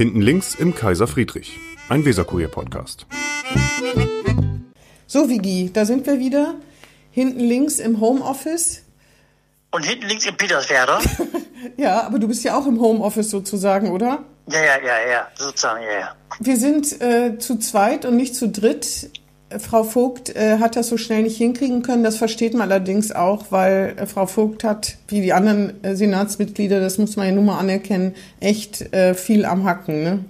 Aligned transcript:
Hinten 0.00 0.22
links 0.22 0.54
im 0.54 0.74
Kaiser 0.74 1.06
Friedrich, 1.06 1.60
ein 1.90 2.06
Weserkurier-Podcast. 2.06 3.04
So, 5.06 5.28
Vigi, 5.28 5.70
da 5.70 5.84
sind 5.84 6.06
wir 6.06 6.18
wieder. 6.18 6.54
Hinten 7.10 7.40
links 7.40 7.78
im 7.78 8.00
Homeoffice. 8.00 8.80
Und 9.70 9.84
hinten 9.84 10.06
links 10.06 10.24
im 10.24 10.38
Peterswerder. 10.38 11.00
ja, 11.76 12.00
aber 12.00 12.18
du 12.18 12.28
bist 12.28 12.42
ja 12.44 12.56
auch 12.56 12.66
im 12.66 12.80
Homeoffice 12.80 13.28
sozusagen, 13.28 13.90
oder? 13.90 14.24
Ja, 14.46 14.62
ja, 14.62 14.78
ja, 14.82 15.10
ja, 15.10 15.28
sozusagen, 15.34 15.82
ja, 15.82 15.92
ja. 15.92 16.16
Wir 16.38 16.56
sind 16.56 16.98
äh, 17.02 17.36
zu 17.36 17.58
zweit 17.58 18.06
und 18.06 18.16
nicht 18.16 18.34
zu 18.34 18.48
dritt. 18.48 19.10
Frau 19.58 19.82
Vogt 19.82 20.30
äh, 20.36 20.58
hat 20.58 20.76
das 20.76 20.88
so 20.88 20.96
schnell 20.96 21.22
nicht 21.22 21.36
hinkriegen 21.36 21.82
können. 21.82 22.04
Das 22.04 22.16
versteht 22.16 22.54
man 22.54 22.70
allerdings 22.70 23.12
auch, 23.12 23.46
weil 23.50 23.96
äh, 23.96 24.06
Frau 24.06 24.26
Vogt 24.26 24.62
hat, 24.64 24.96
wie 25.08 25.20
die 25.20 25.32
anderen 25.32 25.82
äh, 25.82 25.96
Senatsmitglieder, 25.96 26.80
das 26.80 26.98
muss 26.98 27.16
man 27.16 27.26
ja 27.26 27.32
nun 27.32 27.46
mal 27.46 27.58
anerkennen, 27.58 28.14
echt 28.38 28.92
äh, 28.92 29.14
viel 29.14 29.44
am 29.44 29.64
Hacken. 29.64 30.02
Ne? 30.02 30.24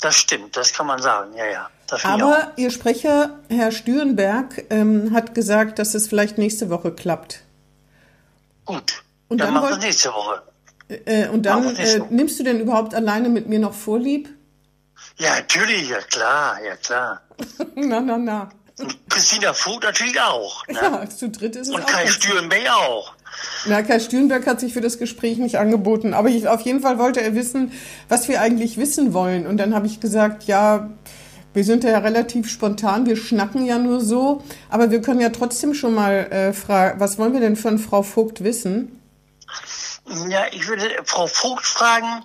Das 0.00 0.16
stimmt, 0.16 0.56
das 0.56 0.72
kann 0.72 0.86
man 0.86 1.02
sagen, 1.02 1.32
ja, 1.36 1.44
ja. 1.46 1.70
Aber 2.04 2.52
Ihr 2.56 2.70
Sprecher, 2.70 3.38
Herr 3.48 3.72
Stürenberg, 3.72 4.66
ähm, 4.70 5.12
hat 5.12 5.34
gesagt, 5.34 5.78
dass 5.78 5.94
es 5.94 6.06
vielleicht 6.06 6.38
nächste 6.38 6.70
Woche 6.70 6.92
klappt. 6.92 7.42
Gut, 8.64 9.02
und 9.28 9.38
dann, 9.38 9.54
dann 9.54 9.62
machen 9.62 9.80
wir 9.80 9.86
nächste 9.86 10.10
Woche. 10.10 10.42
Äh, 10.88 11.28
und 11.28 11.46
dann 11.46 11.76
äh, 11.76 12.00
nimmst 12.10 12.38
du 12.38 12.44
denn 12.44 12.60
überhaupt 12.60 12.94
alleine 12.94 13.28
mit 13.28 13.48
mir 13.48 13.58
noch 13.58 13.74
Vorlieb? 13.74 14.28
Ja, 15.18 15.34
natürlich, 15.36 15.88
ja 15.88 15.98
klar, 15.98 16.62
ja 16.62 16.76
klar. 16.76 17.20
na, 17.74 18.00
na, 18.00 18.18
na. 18.18 18.48
Und 18.78 18.96
Christina 19.10 19.52
Vogt 19.52 19.82
natürlich 19.82 20.20
auch. 20.20 20.66
Ne? 20.68 20.78
Ja, 20.80 21.10
zu 21.10 21.28
dritt 21.28 21.56
ist 21.56 21.68
es 21.68 21.74
Und 21.74 21.84
Kai 21.86 22.06
Stürenberg 22.06 22.68
auch. 22.70 23.12
Na, 23.66 23.82
Kai 23.82 23.98
Stürenberg 23.98 24.46
hat 24.46 24.60
sich 24.60 24.72
für 24.72 24.80
das 24.80 24.98
Gespräch 24.98 25.38
nicht 25.38 25.58
angeboten. 25.58 26.14
Aber 26.14 26.28
ich, 26.28 26.46
auf 26.46 26.60
jeden 26.60 26.80
Fall 26.80 26.98
wollte 26.98 27.20
er 27.20 27.34
wissen, 27.34 27.72
was 28.08 28.28
wir 28.28 28.40
eigentlich 28.40 28.76
wissen 28.76 29.12
wollen. 29.12 29.48
Und 29.48 29.56
dann 29.56 29.74
habe 29.74 29.88
ich 29.88 29.98
gesagt, 29.98 30.44
ja, 30.44 30.90
wir 31.54 31.64
sind 31.64 31.82
ja 31.82 31.98
relativ 31.98 32.48
spontan, 32.48 33.06
wir 33.06 33.16
schnacken 33.16 33.66
ja 33.66 33.78
nur 33.78 34.00
so. 34.00 34.44
Aber 34.68 34.92
wir 34.92 35.02
können 35.02 35.20
ja 35.20 35.30
trotzdem 35.30 35.74
schon 35.74 35.94
mal 35.94 36.30
äh, 36.30 36.52
fragen, 36.52 37.00
was 37.00 37.18
wollen 37.18 37.32
wir 37.32 37.40
denn 37.40 37.56
von 37.56 37.80
Frau 37.80 38.04
Vogt 38.04 38.44
wissen? 38.44 39.00
Ja, 40.28 40.44
ich 40.52 40.68
würde 40.68 40.84
Frau 41.04 41.26
Vogt 41.26 41.64
fragen, 41.64 42.22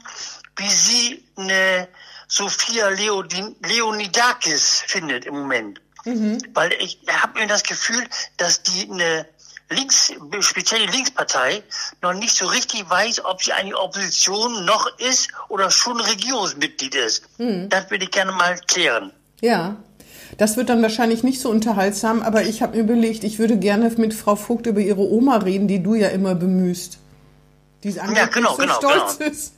wie 0.58 0.70
sie 0.70 1.24
eine 1.36 1.88
Sophia 2.28 2.90
Leodin, 2.90 3.56
Leonidakis 3.66 4.84
findet 4.88 5.26
im 5.26 5.36
Moment. 5.36 5.82
Mhm. 6.06 6.40
Weil 6.54 6.74
ich 6.80 7.00
habe 7.08 7.40
mir 7.40 7.48
das 7.48 7.64
Gefühl, 7.64 8.04
dass 8.38 8.64
die 8.64 8.90
eine 8.90 9.26
Links, 9.70 10.14
speziell 10.42 10.86
die 10.86 10.92
Linkspartei, 10.92 11.64
noch 12.02 12.14
nicht 12.14 12.36
so 12.36 12.46
richtig 12.46 12.90
weiß, 12.90 13.26
ob 13.26 13.42
sie 13.42 13.54
eine 13.54 13.78
Opposition 13.78 14.66
noch 14.66 14.88
ist 15.00 15.30
oder 15.50 15.72
schon 15.72 16.00
Regierungsmitglied 16.00 16.96
ist. 16.96 17.24
Mhm. 17.40 17.70
Das 17.70 17.90
würde 17.90 18.06
ich 18.06 18.12
gerne 18.12 18.32
mal 18.34 18.60
klären. 18.68 19.12
Ja, 19.42 19.78
das 20.38 20.58
wird 20.58 20.70
dann 20.70 20.82
wahrscheinlich 20.82 21.24
nicht 21.24 21.40
so 21.40 21.50
unterhaltsam, 21.50 22.22
aber 22.22 22.44
ich 22.44 22.62
habe 22.62 22.78
mir 22.78 22.84
überlegt, 22.84 23.24
ich 23.24 23.40
würde 23.40 23.58
gerne 23.58 23.90
mit 23.98 24.14
Frau 24.14 24.36
Vogt 24.36 24.66
über 24.66 24.80
ihre 24.80 25.02
Oma 25.02 25.38
reden, 25.38 25.68
die 25.68 25.82
du 25.82 25.96
ja 25.96 26.10
immer 26.10 26.36
bemühst. 26.36 26.98
Die 27.84 27.90
ja, 27.90 28.26
genau, 28.28 28.52
so 28.52 28.58
genau, 28.58 28.74
stolz 28.76 29.18
genau. 29.18 29.32
ist. 29.32 29.54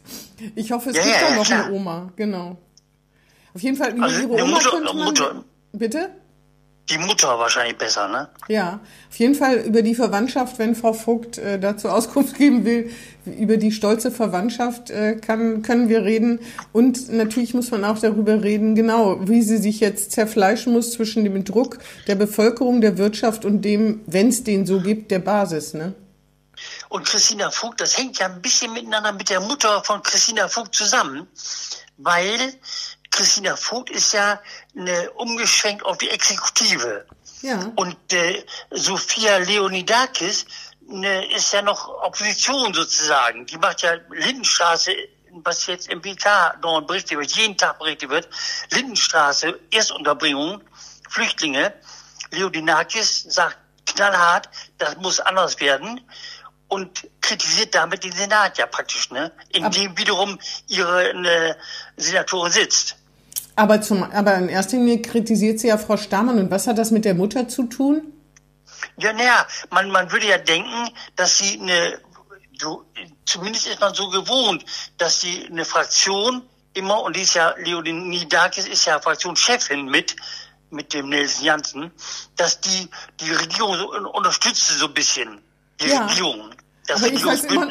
Ich 0.55 0.71
hoffe, 0.71 0.89
es 0.89 0.97
ja, 0.97 1.03
gibt 1.03 1.15
ja, 1.15 1.29
da 1.29 1.35
noch 1.35 1.45
klar. 1.45 1.65
eine 1.65 1.73
Oma, 1.73 2.11
genau. 2.15 2.57
Auf 3.53 3.61
jeden 3.61 3.77
Fall 3.77 3.95
also 4.01 4.21
ihre 4.21 4.29
Oma 4.31 4.45
Mutter, 4.45 4.69
könnte 4.71 4.95
man... 4.95 5.05
Mutter. 5.05 5.45
Bitte? 5.71 6.09
Die 6.89 6.99
Mutter 6.99 7.39
wahrscheinlich 7.39 7.77
besser, 7.77 8.07
ne? 8.07 8.29
Ja, 8.47 8.79
auf 9.09 9.17
jeden 9.17 9.33
Fall 9.33 9.57
über 9.57 9.81
die 9.81 9.95
Verwandtschaft, 9.95 10.59
wenn 10.59 10.75
Frau 10.75 10.93
Vogt 10.93 11.39
äh, 11.39 11.59
dazu 11.59 11.89
Auskunft 11.89 12.35
geben 12.37 12.63
will, 12.63 12.91
über 13.25 13.57
die 13.57 13.71
stolze 13.71 14.11
Verwandtschaft 14.11 14.91
äh, 14.91 15.15
kann, 15.15 15.63
können 15.63 15.89
wir 15.89 16.03
reden. 16.03 16.39
Und 16.73 17.11
natürlich 17.11 17.55
muss 17.55 17.71
man 17.71 17.83
auch 17.85 17.97
darüber 17.97 18.43
reden, 18.43 18.75
genau, 18.75 19.27
wie 19.27 19.41
sie 19.41 19.57
sich 19.57 19.79
jetzt 19.79 20.11
zerfleischen 20.11 20.73
muss 20.73 20.91
zwischen 20.91 21.23
dem 21.23 21.43
Druck 21.43 21.79
der 22.07 22.15
Bevölkerung, 22.15 22.81
der 22.81 22.99
Wirtschaft 22.99 23.45
und 23.45 23.63
dem, 23.63 24.01
wenn 24.05 24.27
es 24.27 24.43
den 24.43 24.67
so 24.67 24.79
gibt, 24.79 25.09
der 25.09 25.19
Basis, 25.19 25.73
ne? 25.73 25.93
Und 26.89 27.05
Christina 27.05 27.51
Vogt, 27.51 27.81
das 27.81 27.97
hängt 27.97 28.19
ja 28.19 28.27
ein 28.27 28.41
bisschen 28.41 28.73
miteinander 28.73 29.11
mit 29.11 29.29
der 29.29 29.39
Mutter 29.39 29.83
von 29.83 30.03
Christina 30.03 30.47
Vogt 30.47 30.75
zusammen, 30.75 31.27
weil 31.97 32.59
Christina 33.11 33.55
Vogt 33.55 33.89
ist 33.89 34.13
ja 34.13 34.41
eine, 34.77 35.11
umgeschwenkt 35.11 35.85
auf 35.85 35.97
die 35.97 36.09
Exekutive. 36.09 37.05
Ja. 37.41 37.71
Und 37.75 38.13
äh, 38.13 38.45
Sophia 38.71 39.37
Leonidakis 39.37 40.45
ne, 40.87 41.25
ist 41.33 41.53
ja 41.53 41.61
noch 41.61 41.87
Opposition 41.87 42.73
sozusagen. 42.73 43.45
Die 43.45 43.57
macht 43.57 43.81
ja 43.83 43.93
Lindenstraße, 44.09 44.93
was 45.31 45.65
jetzt 45.67 45.87
im 45.87 46.01
BK 46.01 46.57
dauernd 46.61 46.87
berichtet 46.87 47.17
wird, 47.17 47.31
jeden 47.31 47.57
Tag 47.57 47.79
berichtet 47.79 48.09
wird. 48.09 48.27
Lindenstraße, 48.71 49.59
Erstunterbringung, 49.71 50.61
Flüchtlinge. 51.09 51.73
Leonidakis 52.31 53.23
sagt 53.29 53.57
knallhart, 53.85 54.49
das 54.77 54.97
muss 54.97 55.19
anders 55.19 55.59
werden 55.59 56.01
und 56.67 57.07
kritisiert 57.21 57.75
damit 57.75 58.03
den 58.03 58.11
Senat 58.11 58.57
ja 58.57 58.65
praktisch, 58.65 59.11
ne? 59.11 59.31
In 59.49 59.69
dem 59.71 59.97
wiederum 59.97 60.39
ihre 60.67 61.13
ne, 61.13 61.55
Senatorin 61.97 62.51
sitzt. 62.51 62.97
Aber, 63.55 63.81
zum, 63.81 64.03
aber 64.03 64.35
in 64.35 64.49
erster 64.49 64.77
Linie 64.77 65.01
kritisiert 65.01 65.59
sie 65.59 65.67
ja 65.67 65.77
Frau 65.77 65.97
Stamann. 65.97 66.39
Und 66.39 66.51
was 66.51 66.67
hat 66.67 66.77
das 66.77 66.91
mit 66.91 67.05
der 67.05 67.15
Mutter 67.15 67.47
zu 67.47 67.63
tun? 67.63 68.01
Ja, 68.97 69.13
naja, 69.13 69.47
man, 69.69 69.89
man 69.91 70.11
würde 70.11 70.27
ja 70.27 70.37
denken, 70.37 70.89
dass 71.15 71.37
sie 71.37 71.59
eine, 71.59 71.99
so, 72.59 72.85
zumindest 73.25 73.67
ist 73.67 73.79
man 73.79 73.93
so 73.93 74.09
gewohnt, 74.09 74.65
dass 74.97 75.21
sie 75.21 75.45
eine 75.45 75.65
Fraktion 75.65 76.41
immer, 76.73 77.01
und 77.03 77.15
die 77.15 77.21
ist 77.21 77.35
ja, 77.35 77.55
Leonidakis 77.57 78.67
ist 78.67 78.85
ja 78.85 78.99
Fraktionschefin 78.99 79.85
mit, 79.85 80.15
mit 80.69 80.93
dem 80.93 81.09
Nelson 81.09 81.45
Janssen, 81.45 81.91
dass 82.35 82.59
die 82.59 82.89
die 83.21 83.31
Regierung 83.31 83.75
so 83.77 83.91
unterstützt 84.11 84.67
so 84.67 84.87
ein 84.87 84.93
bisschen. 84.93 85.41
Die 85.81 85.87
ja. 85.87 86.05
Regierung. 86.05 86.51
Das 86.87 87.01
Aber 87.01 87.11
ich 87.11 87.25
weiß 87.25 87.45
immer, 87.45 87.67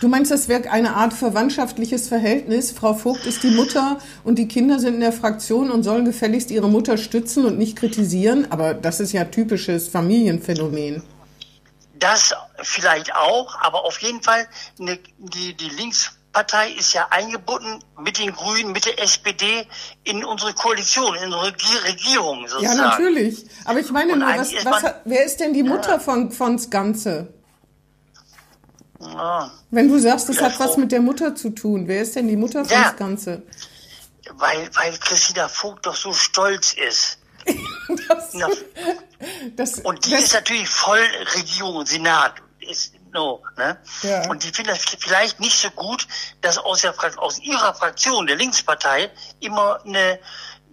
du 0.00 0.08
meinst, 0.08 0.30
das 0.30 0.48
wäre 0.48 0.68
eine 0.70 0.94
Art 0.94 1.12
verwandtschaftliches 1.12 2.08
Verhältnis. 2.08 2.72
Frau 2.72 2.94
Vogt 2.94 3.24
ist 3.24 3.42
die 3.44 3.50
Mutter 3.50 3.98
und 4.24 4.36
die 4.36 4.48
Kinder 4.48 4.80
sind 4.80 4.94
in 4.94 5.00
der 5.00 5.12
Fraktion 5.12 5.70
und 5.70 5.84
sollen 5.84 6.04
gefälligst 6.04 6.50
ihre 6.50 6.68
Mutter 6.68 6.98
stützen 6.98 7.44
und 7.44 7.58
nicht 7.58 7.76
kritisieren. 7.76 8.50
Aber 8.50 8.74
das 8.74 8.98
ist 8.98 9.12
ja 9.12 9.24
typisches 9.24 9.88
Familienphänomen. 9.88 11.02
Das 11.98 12.34
vielleicht 12.62 13.14
auch, 13.14 13.56
aber 13.60 13.84
auf 13.84 13.98
jeden 14.02 14.22
Fall 14.22 14.46
eine, 14.80 14.98
die, 15.18 15.54
die 15.54 15.70
Linkspartei 15.70 16.72
ist 16.72 16.92
ja 16.92 17.06
eingebunden 17.10 17.78
mit 17.98 18.18
den 18.18 18.32
Grünen, 18.32 18.72
mit 18.72 18.84
der 18.84 19.00
SPD 19.00 19.66
in 20.04 20.24
unsere 20.24 20.52
Koalition, 20.52 21.14
in 21.16 21.32
unsere 21.32 21.84
Regierung 21.84 22.46
sozusagen. 22.48 22.78
Ja, 22.78 22.88
natürlich. 22.88 23.46
Aber 23.64 23.78
ich 23.78 23.90
meine 23.90 24.16
nur, 24.16 24.28
was, 24.28 24.52
was, 24.64 24.94
wer 25.04 25.24
ist 25.24 25.38
denn 25.38 25.54
die 25.54 25.62
Mutter 25.62 25.92
ja. 25.92 25.98
von, 26.00 26.32
von's 26.32 26.68
Ganze? 26.68 27.32
Ah. 29.00 29.50
Wenn 29.70 29.88
du 29.88 29.98
sagst, 29.98 30.28
das 30.28 30.40
hat 30.40 30.58
was 30.58 30.76
mit 30.76 30.92
der 30.92 31.00
Mutter 31.00 31.34
zu 31.34 31.50
tun, 31.50 31.86
wer 31.86 32.02
ist 32.02 32.16
denn 32.16 32.28
die 32.28 32.36
Mutter 32.36 32.64
für 32.64 32.72
ja, 32.72 32.84
das 32.84 32.96
Ganze? 32.96 33.42
Weil, 34.32 34.68
weil 34.74 34.96
Christina 34.98 35.48
Vogt 35.48 35.86
doch 35.86 35.96
so 35.96 36.12
stolz 36.12 36.72
ist. 36.72 37.18
das, 38.08 38.30
Na, 38.32 38.48
das, 39.54 39.78
und 39.80 40.04
die 40.04 40.10
das, 40.10 40.24
ist 40.24 40.34
natürlich 40.34 40.68
voll 40.68 41.00
Regierung, 41.36 41.86
Senat. 41.86 42.34
Ist, 42.58 42.94
no, 43.12 43.42
ne? 43.56 43.78
Ja. 44.02 44.28
Und 44.28 44.42
die 44.42 44.48
finden 44.48 44.70
das 44.70 44.84
vielleicht 44.98 45.38
nicht 45.38 45.56
so 45.56 45.70
gut, 45.70 46.08
dass 46.40 46.58
aus, 46.58 46.80
der, 46.80 46.94
aus 47.18 47.38
ihrer 47.38 47.74
Fraktion, 47.74 48.26
der 48.26 48.36
Linkspartei, 48.36 49.10
immer 49.40 49.80
eine 49.84 50.18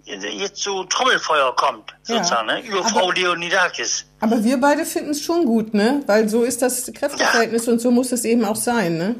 jetzt 0.05 0.61
so 0.61 0.83
Trommelfeuer 0.83 1.55
kommt, 1.55 1.93
sozusagen, 2.03 2.49
ja. 2.49 2.55
ne? 2.55 2.65
über 2.65 2.79
aber, 2.79 2.89
Frau 2.89 3.11
Leonidakis. 3.11 4.05
Aber 4.19 4.43
wir 4.43 4.59
beide 4.59 4.85
finden 4.85 5.11
es 5.11 5.21
schon 5.21 5.45
gut, 5.45 5.73
ne? 5.73 6.03
Weil 6.07 6.27
so 6.29 6.43
ist 6.43 6.61
das 6.61 6.91
Kräfteverhältnis 6.93 7.65
ja. 7.65 7.73
und 7.73 7.79
so 7.79 7.91
muss 7.91 8.11
es 8.11 8.25
eben 8.25 8.45
auch 8.45 8.55
sein, 8.55 8.97
ne? 8.97 9.15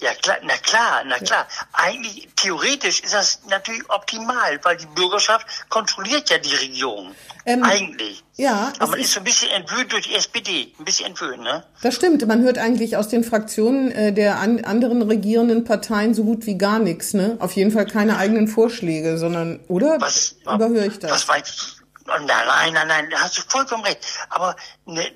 Ja, 0.00 0.10
klar, 0.14 0.36
na 0.42 0.54
klar, 0.56 1.04
na 1.06 1.18
klar. 1.18 1.46
Ja. 1.48 1.66
Eigentlich, 1.72 2.28
theoretisch 2.36 3.00
ist 3.00 3.14
das 3.14 3.40
natürlich 3.48 3.88
optimal, 3.90 4.58
weil 4.62 4.76
die 4.76 4.86
Bürgerschaft 4.86 5.46
kontrolliert 5.68 6.30
ja 6.30 6.38
die 6.38 6.54
Regierung. 6.54 7.14
Ähm, 7.46 7.62
eigentlich. 7.62 8.24
Ja. 8.36 8.72
Aber 8.78 8.92
man 8.92 9.00
ist 9.00 9.12
so 9.12 9.20
ein 9.20 9.24
bisschen 9.24 9.50
entwöhnt 9.50 9.92
durch 9.92 10.08
die 10.08 10.14
SPD. 10.14 10.72
Ein 10.78 10.84
bisschen 10.84 11.06
entwöhnt, 11.06 11.42
ne? 11.42 11.64
Das 11.82 11.94
stimmt. 11.94 12.26
Man 12.26 12.42
hört 12.42 12.58
eigentlich 12.58 12.96
aus 12.96 13.08
den 13.08 13.22
Fraktionen 13.22 13.92
äh, 13.92 14.12
der 14.12 14.38
an, 14.38 14.64
anderen 14.64 15.02
regierenden 15.02 15.64
Parteien 15.64 16.14
so 16.14 16.24
gut 16.24 16.46
wie 16.46 16.58
gar 16.58 16.78
nichts, 16.78 17.14
ne? 17.14 17.36
Auf 17.38 17.52
jeden 17.52 17.70
Fall 17.70 17.86
keine 17.86 18.16
eigenen 18.16 18.48
Vorschläge, 18.48 19.18
sondern, 19.18 19.60
oder? 19.68 20.00
Was, 20.00 20.36
Überhöre 20.42 20.86
ich 20.86 20.98
das? 20.98 21.10
Was 21.10 21.28
weißt 21.28 21.83
Nein, 22.06 22.26
nein, 22.26 22.72
nein, 22.74 22.88
nein, 22.88 23.10
da 23.10 23.20
hast 23.20 23.38
du 23.38 23.42
vollkommen 23.48 23.84
recht. 23.84 24.04
Aber 24.28 24.56
ne, 24.84 25.10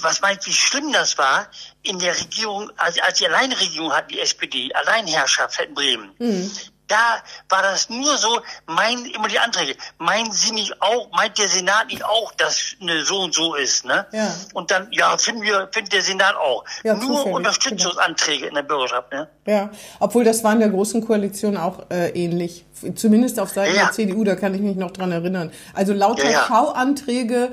was 0.00 0.20
meinst 0.20 0.46
du, 0.46 0.50
wie 0.50 0.54
schlimm 0.54 0.92
das 0.92 1.16
war 1.16 1.48
in 1.82 1.98
der 2.00 2.18
Regierung, 2.18 2.70
als, 2.76 2.98
als 3.00 3.18
die 3.18 3.28
Alleinregierung 3.28 3.92
hat, 3.92 4.10
die 4.10 4.20
SPD, 4.20 4.72
Alleinherrschaft 4.74 5.60
in 5.60 5.74
Bremen. 5.74 6.14
Mhm. 6.18 6.50
Da 6.94 7.56
war 7.56 7.62
das 7.62 7.90
nur 7.90 8.16
so, 8.18 8.40
meinen 8.66 9.04
immer 9.06 9.26
die 9.26 9.40
Anträge, 9.40 9.74
meinen 9.98 10.30
Sie 10.30 10.52
nicht 10.52 10.80
auch, 10.80 11.10
meint 11.10 11.36
der 11.38 11.48
Senat 11.48 11.88
nicht 11.88 12.04
auch, 12.04 12.30
dass 12.36 12.76
eine 12.80 13.04
so 13.04 13.22
und 13.22 13.34
so 13.34 13.56
ist, 13.56 13.84
ne? 13.84 14.06
Ja. 14.12 14.32
Und 14.52 14.70
dann, 14.70 14.86
ja, 14.92 15.16
finden 15.18 15.42
wir, 15.42 15.68
findet 15.72 15.92
der 15.92 16.02
Senat 16.02 16.36
auch. 16.36 16.64
Ja, 16.84 16.94
nur 16.94 17.16
zufällig, 17.16 17.34
Unterstützungsanträge 17.34 18.46
in 18.46 18.54
der 18.54 18.62
Bürgerschaft, 18.62 19.10
ne? 19.12 19.28
Ja, 19.44 19.70
obwohl 19.98 20.22
das 20.22 20.44
war 20.44 20.52
in 20.52 20.60
der 20.60 20.68
Großen 20.68 21.04
Koalition 21.04 21.56
auch 21.56 21.90
äh, 21.90 22.10
ähnlich. 22.10 22.64
Zumindest 22.94 23.40
auf 23.40 23.50
Seiten 23.50 23.74
Ja. 23.74 23.86
der 23.86 23.92
CDU, 23.92 24.22
da 24.22 24.36
kann 24.36 24.54
ich 24.54 24.60
mich 24.60 24.76
noch 24.76 24.92
dran 24.92 25.10
erinnern. 25.10 25.50
Also 25.74 25.92
lauter 25.94 26.24
Ja, 26.26 26.30
ja. 26.30 26.44
Schauanträge, 26.46 27.50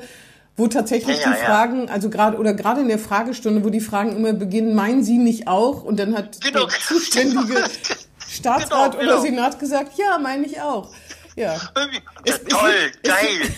wo 0.58 0.68
tatsächlich 0.68 1.18
Ja, 1.18 1.24
ja, 1.24 1.34
die 1.34 1.40
ja. 1.40 1.46
Fragen, 1.46 1.90
also 1.90 2.10
gerade 2.12 2.38
oder 2.38 2.54
gerade 2.54 2.82
in 2.82 2.90
der 2.90 3.00
Fragestunde, 3.00 3.64
wo 3.64 3.70
die 3.72 3.80
Fragen 3.82 4.16
immer 4.16 4.34
beginnen, 4.34 4.76
meinen 4.76 5.04
Sie 5.04 5.18
nicht 5.18 5.48
auch? 5.48 5.82
Und 5.84 5.98
dann 6.00 6.16
hat 6.16 6.40
Genau. 6.42 6.66
der 6.68 6.80
zuständige 6.88 7.64
Staatsrat 8.32 8.92
Genau, 8.94 9.02
genau. 9.02 9.14
oder 9.14 9.22
Senat 9.22 9.60
gesagt, 9.60 9.98
ja, 9.98 10.18
meine 10.18 10.46
ich 10.46 10.62
auch. 10.62 10.90
Ja. 11.36 11.56
Es- 12.26 12.44
toll, 12.44 12.74
es- 13.04 13.10
geil. 13.10 13.52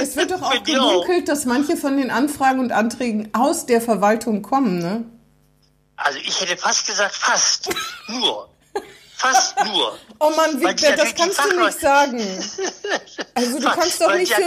Es 0.00 0.16
wird 0.16 0.30
doch 0.30 0.42
auch 0.42 0.62
gemunkelt, 0.62 1.28
dass 1.28 1.44
manche 1.44 1.76
von 1.76 1.96
den 1.96 2.10
Anfragen 2.10 2.60
und 2.60 2.72
Anträgen 2.72 3.28
aus 3.32 3.66
der 3.66 3.80
Verwaltung 3.80 4.42
kommen, 4.42 4.78
ne? 4.78 5.04
Also 5.96 6.18
ich 6.24 6.40
hätte 6.40 6.56
fast 6.56 6.86
gesagt, 6.86 7.14
fast. 7.14 7.68
Nur. 8.08 8.48
Fast 9.16 9.54
nur. 9.66 9.96
Oh 10.18 10.30
Mann, 10.30 10.56
Wigbert, 10.60 10.98
das 10.98 11.14
kannst 11.14 11.40
du 11.44 11.60
nicht 11.64 11.80
sagen. 11.80 12.20
Also 13.34 13.60
du 13.60 13.68
kannst 13.68 14.00
doch 14.00 14.14
nicht 14.16 14.32
für... 14.34 14.42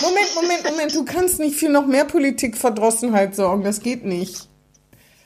Moment, 0.00 0.34
Moment, 0.36 0.64
Moment, 0.64 0.94
du 0.94 1.04
kannst 1.04 1.40
nicht 1.40 1.56
für 1.58 1.68
noch 1.68 1.84
mehr 1.86 2.04
Politikverdrossenheit 2.04 3.34
sorgen, 3.34 3.64
das 3.64 3.80
geht 3.80 4.04
nicht. 4.04 4.47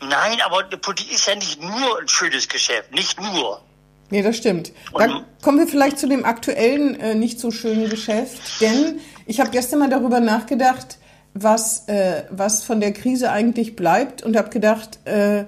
Nein, 0.09 0.39
aber 0.45 0.65
die 0.65 0.77
Politik 0.77 1.13
ist 1.13 1.27
ja 1.27 1.35
nicht 1.35 1.61
nur 1.61 2.01
ein 2.01 2.09
schönes 2.09 2.49
Geschäft. 2.49 2.93
Nicht 2.93 3.21
nur. 3.21 3.63
Nee, 4.11 4.23
das 4.23 4.37
stimmt. 4.37 4.73
Dann 4.97 5.25
kommen 5.41 5.59
wir 5.59 5.67
vielleicht 5.67 5.99
zu 5.99 6.07
dem 6.07 6.25
aktuellen 6.25 7.01
äh, 7.01 7.15
nicht 7.15 7.41
so 7.41 7.51
schönen 7.51 7.89
Geschäft, 7.89 8.61
denn 8.61 9.01
ich 9.27 9.41
habe 9.41 9.51
gestern 9.51 9.79
mal 9.79 9.89
darüber 9.89 10.21
nachgedacht, 10.21 10.99
was, 11.33 11.89
äh, 11.89 12.25
was 12.31 12.63
von 12.63 12.81
der 12.81 12.93
Krise 12.93 13.31
eigentlich 13.31 13.75
bleibt 13.75 14.23
und 14.23 14.37
habe 14.37 14.51
gedacht, 14.51 14.99
äh, 15.07 15.45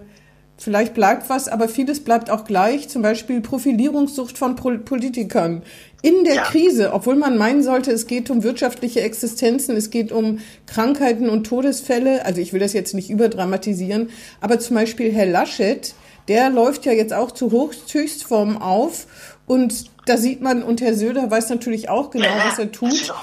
vielleicht 0.56 0.94
bleibt 0.94 1.28
was, 1.28 1.48
aber 1.48 1.68
vieles 1.68 2.02
bleibt 2.02 2.30
auch 2.30 2.44
gleich, 2.44 2.88
zum 2.88 3.02
Beispiel 3.02 3.42
Profilierungssucht 3.42 4.38
von 4.38 4.56
Pol 4.56 4.78
Politikern. 4.78 5.62
In 6.04 6.24
der 6.24 6.34
Ja. 6.34 6.42
Krise, 6.42 6.92
obwohl 6.92 7.16
man 7.16 7.38
meinen 7.38 7.62
sollte, 7.62 7.90
es 7.90 8.06
geht 8.06 8.28
um 8.28 8.42
wirtschaftliche 8.42 9.00
Existenzen, 9.00 9.74
es 9.74 9.88
geht 9.88 10.12
um 10.12 10.40
Krankheiten 10.66 11.30
und 11.30 11.44
Todesfälle, 11.46 12.26
also 12.26 12.42
ich 12.42 12.52
will 12.52 12.60
das 12.60 12.74
jetzt 12.74 12.92
nicht 12.92 13.08
überdramatisieren, 13.08 14.10
aber 14.42 14.58
zum 14.58 14.76
Beispiel 14.76 15.10
Herr 15.10 15.24
Laschet, 15.24 15.94
der 16.28 16.50
läuft 16.50 16.84
ja 16.84 16.92
jetzt 16.92 17.14
auch 17.14 17.30
zu 17.30 17.50
Höchstform 17.50 18.58
auf 18.60 19.06
und 19.46 19.86
da 20.04 20.18
sieht 20.18 20.42
man, 20.42 20.62
und 20.62 20.82
Herr 20.82 20.92
Söder 20.92 21.30
weiß 21.30 21.48
natürlich 21.48 21.88
auch 21.88 22.10
genau, 22.10 22.26
Ja, 22.26 22.48
was 22.50 22.58
er 22.58 22.70
tut. 22.70 23.06
ja, 23.06 23.14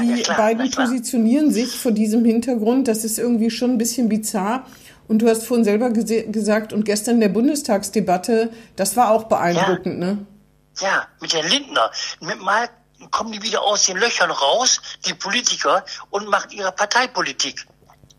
Die 0.00 0.22
klar, 0.22 0.36
beiden 0.36 0.68
positionieren 0.72 1.52
sich 1.52 1.68
vor 1.78 1.92
diesem 1.92 2.24
Hintergrund. 2.24 2.88
Das 2.88 3.04
ist 3.04 3.20
irgendwie 3.20 3.50
schon 3.50 3.70
ein 3.70 3.78
bisschen 3.78 4.08
bizarr. 4.08 4.66
Und 5.06 5.22
du 5.22 5.28
hast 5.28 5.44
vorhin 5.44 5.62
selber 5.64 5.90
gesagt, 5.90 6.72
und 6.72 6.84
gestern 6.84 7.16
in 7.16 7.20
der 7.20 7.28
Bundestagsdebatte, 7.28 8.50
das 8.74 8.96
war 8.96 9.12
auch 9.12 9.24
beeindruckend, 9.24 10.00
ne? 10.00 10.18
Ja, 10.80 11.06
mit 11.20 11.32
Herrn 11.34 11.48
Lindner. 11.48 11.90
Mit 12.20 12.40
mal 12.40 12.68
kommen 13.10 13.32
die 13.32 13.42
wieder 13.42 13.62
aus 13.62 13.86
den 13.86 13.96
Löchern 13.96 14.30
raus, 14.30 14.80
die 15.06 15.14
Politiker, 15.14 15.84
und 16.10 16.28
machen 16.28 16.50
ihre 16.52 16.72
Parteipolitik. 16.72 17.66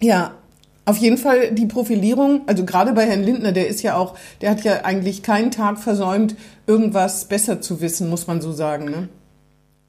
Ja, 0.01 0.35
auf 0.85 0.97
jeden 0.97 1.17
Fall 1.17 1.51
die 1.51 1.65
Profilierung, 1.65 2.43
also 2.47 2.63
gerade 2.65 2.93
bei 2.93 3.07
Herrn 3.07 3.23
Lindner, 3.23 3.51
der 3.51 3.67
ist 3.67 3.81
ja 3.81 3.97
auch, 3.97 4.17
der 4.41 4.51
hat 4.51 4.63
ja 4.63 4.83
eigentlich 4.83 5.23
keinen 5.23 5.49
Tag 5.49 5.79
versäumt, 5.79 6.35
irgendwas 6.67 7.27
besser 7.27 7.61
zu 7.61 7.81
wissen, 7.81 8.09
muss 8.09 8.27
man 8.27 8.41
so 8.41 8.51
sagen, 8.51 8.85
ne? 8.85 9.09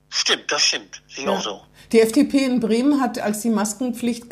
Stimmt, 0.09 0.51
das 0.51 0.63
stimmt. 0.63 1.03
Sehe 1.09 1.25
ich 1.25 1.29
auch 1.29 1.43
so. 1.43 1.61
Die 1.93 2.01
FDP 2.01 2.45
in 2.45 2.61
Bremen 2.61 3.01
hat, 3.01 3.19
als 3.19 3.43
die 3.43 3.51
Maskenpflicht 3.51 4.27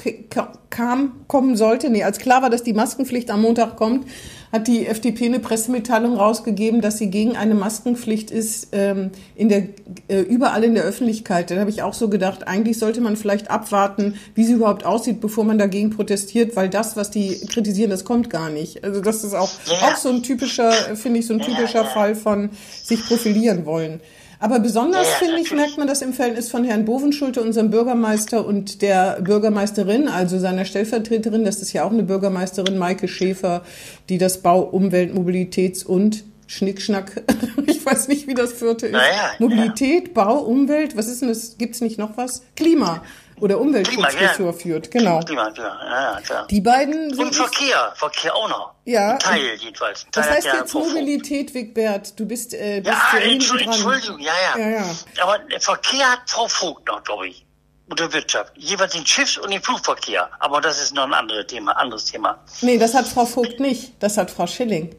kam, 0.70 1.26
kommen 1.28 1.56
sollte, 1.56 1.90
nee, 1.90 2.02
als 2.02 2.19
klar 2.19 2.42
war, 2.42 2.50
dass 2.50 2.62
die 2.62 2.72
Maskenpflicht 2.72 3.30
am 3.30 3.42
Montag 3.42 3.76
kommt, 3.76 4.08
hat 4.54 4.68
die 4.68 4.86
FDP 4.86 5.24
eine 5.24 5.40
Pressemitteilung 5.40 6.16
rausgegeben, 6.16 6.80
dass 6.80 6.98
sie 6.98 7.10
gegen 7.10 7.36
eine 7.36 7.56
Maskenpflicht 7.56 8.30
ist, 8.30 8.68
ähm, 8.70 9.10
in 9.34 9.48
der, 9.48 9.64
äh, 10.06 10.20
überall 10.20 10.62
in 10.62 10.76
der 10.76 10.84
Öffentlichkeit. 10.84 11.50
Da 11.50 11.56
habe 11.56 11.70
ich 11.70 11.82
auch 11.82 11.92
so 11.92 12.08
gedacht, 12.08 12.46
eigentlich 12.46 12.78
sollte 12.78 13.00
man 13.00 13.16
vielleicht 13.16 13.50
abwarten, 13.50 14.14
wie 14.36 14.44
sie 14.44 14.52
überhaupt 14.52 14.86
aussieht, 14.86 15.20
bevor 15.20 15.42
man 15.42 15.58
dagegen 15.58 15.90
protestiert, 15.90 16.54
weil 16.54 16.68
das, 16.68 16.96
was 16.96 17.10
die 17.10 17.40
kritisieren, 17.48 17.90
das 17.90 18.04
kommt 18.04 18.30
gar 18.30 18.48
nicht. 18.48 18.84
Also 18.84 19.00
das 19.00 19.24
ist 19.24 19.34
auch, 19.34 19.50
auch 19.82 19.96
so 19.96 20.10
ein 20.10 20.22
typischer, 20.22 20.70
äh, 20.70 20.94
finde 20.94 21.18
ich, 21.18 21.26
so 21.26 21.34
ein 21.34 21.40
typischer 21.40 21.84
Fall 21.86 22.14
von 22.14 22.50
sich 22.84 23.04
profilieren 23.04 23.66
wollen. 23.66 24.00
Aber 24.38 24.58
besonders, 24.58 25.06
Ja, 25.06 25.26
finde 25.26 25.40
ich, 25.40 25.52
merkt 25.52 25.78
man 25.78 25.86
das 25.86 26.02
im 26.02 26.12
Verhältnis 26.12 26.50
von 26.50 26.64
Herrn 26.64 26.84
Bovenschulte, 26.84 27.42
unserem 27.42 27.70
Bürgermeister, 27.70 28.46
und 28.46 28.82
der 28.82 29.20
Bürgermeisterin, 29.22 30.08
also 30.08 30.38
seiner 30.38 30.64
Stellvertreterin. 30.64 31.44
Das 31.44 31.62
ist 31.62 31.72
ja 31.72 31.84
auch 31.84 31.92
eine 31.92 32.02
Bürgermeisterin, 32.02 32.78
Maike 32.78 33.08
Schäfer, 33.08 33.62
die 34.08 34.19
das 34.19 34.42
Bau-, 34.42 34.62
Umwelt-, 34.62 35.14
Mobilitäts- 35.14 35.84
und 35.84 36.25
Schnickschnack, 36.46 37.22
ich 37.66 37.84
weiß 37.84 38.08
nicht, 38.08 38.26
wie 38.26 38.34
das 38.34 38.52
vierte 38.52 38.86
ist. 38.88 38.92
Ja, 38.92 39.32
Mobilität, 39.38 40.12
Bau, 40.12 40.40
Umwelt, 40.40 40.96
was 40.96 41.08
ist 41.08 41.22
denn 41.22 41.28
das? 41.28 41.56
Gibt's 41.56 41.80
nicht 41.80 41.98
noch 41.98 42.16
was? 42.16 42.42
Klima 42.54 43.02
oder 43.40 43.58
Umweltschutzressort 43.60 44.38
ja. 44.38 44.52
führt, 44.52 44.90
genau. 44.90 45.20
Klima, 45.20 45.50
Klima, 45.50 45.78
ja, 45.84 46.20
klar. 46.20 46.46
Die 46.48 46.60
beiden 46.60 47.14
sind 47.14 47.26
Und 47.26 47.34
Verkehr, 47.34 47.92
Verkehr 47.96 48.34
auch 48.34 48.48
noch. 48.48 48.75
Ja. 48.84 49.12
Ein 49.12 49.19
Teil 49.19 49.54
jedenfalls. 49.58 50.04
Ein 50.04 50.08
Das 50.12 50.26
Teil 50.26 50.36
heißt 50.36 50.46
hat 50.48 50.54
der 50.54 50.60
jetzt. 50.62 50.75
Mobilität, 50.75 51.54
Wigbert. 51.54 52.19
Du 52.19 52.26
bist, 52.26 52.54
äh, 52.54 52.81
bist 52.84 52.96
Ja, 53.12 53.19
Entschuldigung. 53.19 53.72
Entschuldigung, 53.75 54.19
ja, 54.20 54.32
ja. 54.56 54.58
Ja, 54.58 54.69
ja. 54.78 54.84
Aber 55.22 55.38
Verkehr 55.60 56.12
hat 56.12 56.20
Frau 56.26 56.48
Vogt 56.48 56.86
noch, 56.88 57.02
glaube 57.02 57.28
ich. 57.28 57.46
Und 57.88 58.00
der 58.00 58.12
Wirtschaft. 58.12 58.52
Jeweils 58.56 58.92
den 58.92 59.04
Schiffs- 59.06 59.37
und 59.37 59.50
den 59.52 59.60
Flugverkehr. 59.62 60.30
Aber 60.38 60.60
das 60.62 60.80
ist 60.80 60.94
noch 60.94 61.04
ein 61.04 61.12
anderes 61.12 61.46
Thema. 61.46 61.72
Anderes 61.72 62.06
Thema. 62.06 62.38
Nee, 62.62 62.78
das 62.78 62.94
hat 62.94 63.06
Frau 63.06 63.26
Vogt 63.26 63.60
nicht. 63.60 64.02
Das 64.02 64.16
hat 64.16 64.30
Frau 64.30 64.46
Schilling. 64.46 64.94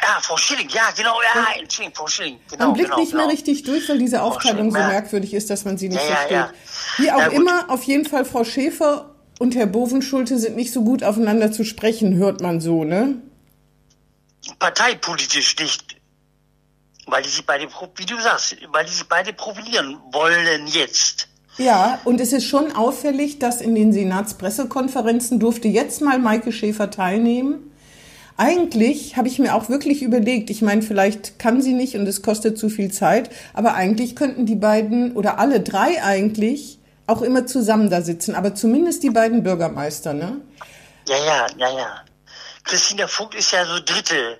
Ja, 0.00 0.18
Frau 0.22 0.36
Schilling, 0.36 0.68
ja, 0.68 0.90
genau, 0.96 1.16
ja, 1.22 1.60
Entschuldigung, 1.60 1.96
Frau 1.96 2.06
Schilling. 2.06 2.38
Genau, 2.50 2.66
Man 2.66 2.74
blickt 2.74 2.90
genau, 2.90 3.00
nicht 3.00 3.12
mehr 3.12 3.22
genau. 3.22 3.32
richtig 3.32 3.64
durch, 3.64 3.88
weil 3.88 3.98
diese 3.98 4.22
Aufteilung 4.22 4.70
so 4.70 4.78
ja. 4.78 4.86
merkwürdig 4.88 5.34
ist, 5.34 5.50
dass 5.50 5.64
man 5.64 5.76
sie 5.76 5.88
nicht 5.88 6.00
Ja, 6.00 6.08
ja, 6.08 6.14
versteht. 6.16 6.32
ja. 6.32 6.52
Wie 6.98 7.10
auch 7.12 7.18
Ja, 7.18 7.26
immer, 7.28 7.70
auf 7.70 7.82
jeden 7.82 8.04
Fall 8.06 8.24
Frau 8.24 8.44
Schäfer 8.44 9.14
und 9.40 9.56
Herr 9.56 9.66
Bovenschulte 9.66 10.38
sind 10.38 10.54
nicht 10.56 10.72
so 10.72 10.82
gut 10.84 11.02
aufeinander 11.02 11.50
zu 11.50 11.64
sprechen, 11.64 12.14
hört 12.16 12.40
man 12.40 12.60
so, 12.60 12.84
ne? 12.84 13.16
Parteipolitisch 14.58 15.56
nicht. 15.58 15.96
Weil 17.06 17.22
die 17.22 17.28
sich 17.30 17.44
beide, 17.46 17.66
wie 17.96 18.06
du 18.06 18.20
sagst, 18.20 18.56
weil 18.72 18.84
die 18.84 18.92
sich 18.92 19.08
beide 19.08 19.32
profilieren 19.32 19.98
wollen 20.12 20.66
jetzt. 20.68 21.28
Ja, 21.56 21.98
und 22.04 22.20
es 22.20 22.32
ist 22.32 22.44
schon 22.44 22.70
auffällig, 22.76 23.38
dass 23.40 23.60
in 23.60 23.74
den 23.74 23.92
Senatspressekonferenzen 23.92 25.40
durfte 25.40 25.66
jetzt 25.68 26.00
mal 26.02 26.18
Maike 26.18 26.52
Schäfer 26.52 26.90
teilnehmen. 26.90 27.67
Eigentlich 28.40 29.16
habe 29.16 29.26
ich 29.26 29.40
mir 29.40 29.54
auch 29.56 29.68
wirklich 29.68 30.00
überlegt, 30.00 30.48
ich 30.48 30.62
meine, 30.62 30.82
vielleicht 30.82 31.40
kann 31.40 31.60
sie 31.60 31.72
nicht 31.72 31.96
und 31.96 32.06
es 32.06 32.22
kostet 32.22 32.56
zu 32.56 32.68
viel 32.68 32.92
Zeit, 32.92 33.30
aber 33.52 33.74
eigentlich 33.74 34.14
könnten 34.14 34.46
die 34.46 34.54
beiden 34.54 35.16
oder 35.16 35.40
alle 35.40 35.58
drei 35.58 36.00
eigentlich 36.04 36.78
auch 37.08 37.20
immer 37.20 37.46
zusammen 37.46 37.90
da 37.90 38.00
sitzen, 38.00 38.36
aber 38.36 38.54
zumindest 38.54 39.02
die 39.02 39.10
beiden 39.10 39.42
Bürgermeister, 39.42 40.14
ne? 40.14 40.40
Ja, 41.08 41.16
ja, 41.16 41.46
ja, 41.56 41.78
ja. 41.78 42.04
Christina 42.62 43.08
Vogt 43.08 43.34
ist 43.34 43.50
ja 43.50 43.64
so 43.64 43.80
dritte 43.84 44.38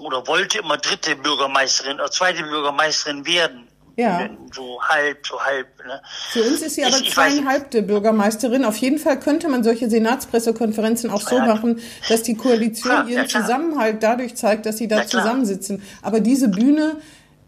oder 0.00 0.26
wollte 0.26 0.58
immer 0.58 0.78
dritte 0.78 1.14
Bürgermeisterin 1.14 2.00
oder 2.00 2.10
zweite 2.10 2.42
Bürgermeisterin 2.42 3.24
werden. 3.24 3.68
Ja. 3.96 4.30
So 4.52 4.80
halb, 4.82 5.26
so 5.26 5.38
halb. 5.40 5.66
Ne? 5.86 6.00
Für 6.30 6.42
uns 6.44 6.62
ist 6.62 6.76
sie 6.76 6.84
aber 6.84 6.96
Ich- 6.98 7.12
zweieinhalbte 7.12 7.82
Bürgermeisterin. 7.82 8.64
Auf 8.64 8.76
jeden 8.78 8.98
Fall 8.98 9.18
könnte 9.20 9.48
man 9.48 9.62
solche 9.64 9.90
Senatspressekonferenzen 9.90 11.10
auch 11.10 11.20
so 11.20 11.36
Ja. 11.36 11.46
machen, 11.46 11.80
dass 12.08 12.22
die 12.22 12.34
Koalition 12.36 12.90
Klar, 12.92 13.04
ja, 13.08 13.10
ihren 13.18 13.28
klar. 13.28 13.42
Zusammenhalt 13.42 14.02
dadurch 14.02 14.34
zeigt, 14.36 14.64
dass 14.66 14.78
sie 14.78 14.88
da 14.88 15.02
klar. 15.02 15.22
zusammensitzen. 15.22 15.82
Aber 16.00 16.20
diese 16.20 16.48
Bühne 16.48 16.96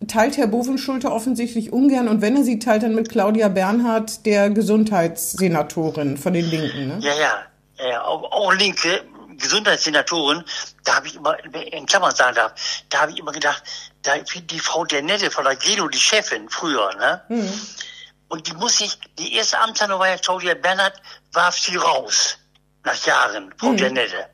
teilt 0.06 0.36
Herr 0.36 0.48
Bovenschulte 0.48 1.10
offensichtlich 1.10 1.72
ungern. 1.72 2.08
Und 2.08 2.20
wenn 2.20 2.36
er 2.36 2.42
sie 2.44 2.58
teilt, 2.58 2.82
dann 2.82 2.94
mit 2.94 3.08
Claudia 3.08 3.48
Bernhardt, 3.48 4.26
der 4.26 4.50
Gesundheitssenatorin 4.50 6.16
von 6.18 6.32
den 6.32 6.44
Linken. 6.50 6.88
Ne? 6.88 6.98
Ja, 7.00 7.14
ja, 7.14 7.32
ja, 7.78 7.88
ja. 7.88 8.04
Auch, 8.04 8.30
auch 8.30 8.52
linke 8.54 9.00
Gesundheitssenatorin, 9.38 10.44
da 10.84 10.96
habe 10.96 11.06
ich 11.06 11.16
immer, 11.16 11.36
in 11.72 11.86
Klammern 11.86 12.14
sagen 12.14 12.36
darf, 12.36 12.52
da 12.90 13.00
habe 13.02 13.12
ich 13.12 13.18
immer 13.18 13.32
gedacht, 13.32 13.62
da 13.64 13.93
die 14.34 14.60
Frau 14.60 14.84
der 14.84 15.02
Nette 15.02 15.30
von 15.30 15.44
der 15.44 15.56
Gelo, 15.56 15.88
die 15.88 15.98
Chefin 15.98 16.48
früher, 16.48 16.94
ne? 16.96 17.22
Mhm. 17.28 17.60
Und 18.28 18.46
die 18.48 18.54
muss 18.54 18.78
sich, 18.78 18.98
die 19.18 19.34
erste 19.34 19.58
Amtshandlung 19.58 20.00
war 20.00 20.08
ja 20.08 20.16
Claudia 20.16 20.54
Bernhardt, 20.54 21.00
warf 21.32 21.58
sie 21.58 21.76
raus. 21.76 22.38
Nach 22.82 23.06
Jahren, 23.06 23.54
Frau 23.56 23.68
Mhm. 23.68 23.76
der 23.78 23.90
Nette. 23.92 24.28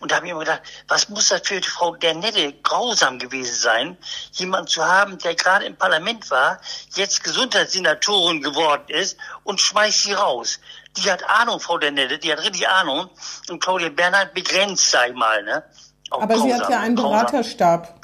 Und 0.00 0.10
da 0.10 0.16
habe 0.16 0.26
ich 0.26 0.32
immer 0.32 0.40
gedacht, 0.40 0.62
was 0.88 1.08
muss 1.08 1.28
das 1.28 1.42
für 1.44 1.60
die 1.60 1.68
Frau 1.68 1.94
der 1.94 2.14
Nette 2.14 2.52
grausam 2.62 3.18
gewesen 3.18 3.54
sein, 3.54 3.96
jemanden 4.32 4.66
zu 4.66 4.84
haben, 4.84 5.16
der 5.18 5.34
gerade 5.34 5.64
im 5.64 5.76
Parlament 5.76 6.28
war, 6.30 6.60
jetzt 6.94 7.22
Gesundheitssenatorin 7.22 8.42
geworden 8.42 8.84
ist 8.88 9.16
und 9.44 9.60
schmeißt 9.60 10.02
sie 10.02 10.12
raus. 10.12 10.58
Die 10.96 11.10
hat 11.10 11.22
Ahnung, 11.28 11.60
Frau 11.60 11.78
der 11.78 11.92
Nette, 11.92 12.18
die 12.18 12.32
hat 12.32 12.40
richtig 12.40 12.68
Ahnung. 12.68 13.08
Und 13.48 13.62
Claudia 13.62 13.88
Bernhardt 13.88 14.34
begrenzt, 14.34 14.90
sag 14.90 15.10
ich 15.10 15.14
mal, 15.14 15.42
ne? 15.42 15.62
Auch 16.10 16.22
Aber 16.22 16.38
sie 16.38 16.52
hat 16.52 16.60
grausam, 16.60 16.72
ja 16.72 16.80
einen 16.80 16.96
grausam. 16.96 17.10
Beraterstab. 17.26 18.00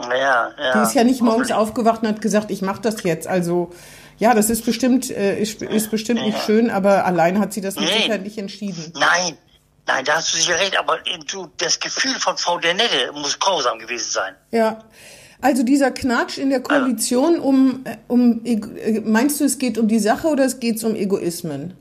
Ja, 0.00 0.50
ja. 0.58 0.72
Die 0.74 0.86
ist 0.86 0.94
ja 0.94 1.04
nicht 1.04 1.20
morgens 1.20 1.50
aufgewacht 1.50 2.02
und 2.02 2.08
hat 2.08 2.20
gesagt, 2.20 2.50
ich 2.50 2.62
mache 2.62 2.80
das 2.80 3.02
jetzt. 3.02 3.26
Also 3.26 3.70
ja, 4.18 4.34
das 4.34 4.50
ist 4.50 4.64
bestimmt, 4.64 5.10
äh, 5.10 5.38
ist, 5.40 5.62
ist 5.62 5.90
bestimmt 5.90 6.22
nicht 6.22 6.38
schön, 6.44 6.70
aber 6.70 7.04
allein 7.04 7.38
hat 7.38 7.52
sie 7.52 7.60
das 7.60 7.76
mit 7.76 7.84
Nee. 7.84 7.96
Sicherheit 8.02 8.22
nicht 8.22 8.38
entschieden. 8.38 8.92
Nein, 8.94 9.36
nein, 9.86 10.04
da 10.04 10.14
hast 10.16 10.32
du 10.32 10.38
sicher 10.38 10.58
recht, 10.58 10.78
aber 10.78 10.98
du, 11.30 11.48
das 11.58 11.78
Gefühl 11.78 12.14
von 12.18 12.36
Frau 12.36 12.58
Dernette 12.58 13.12
muss 13.12 13.38
grausam 13.38 13.78
gewesen 13.78 14.10
sein. 14.10 14.34
Ja. 14.50 14.84
Also 15.40 15.62
dieser 15.62 15.92
Knatsch 15.92 16.38
in 16.38 16.50
der 16.50 16.60
Koalition 16.60 17.38
um, 17.38 17.84
äh, 17.84 17.96
um 18.08 18.44
äh, 18.44 19.00
meinst 19.04 19.38
du, 19.40 19.44
es 19.44 19.58
geht 19.58 19.78
um 19.78 19.86
die 19.86 20.00
Sache 20.00 20.26
oder 20.26 20.44
es 20.44 20.58
geht 20.58 20.82
um 20.82 20.96
Egoismen? 20.96 21.74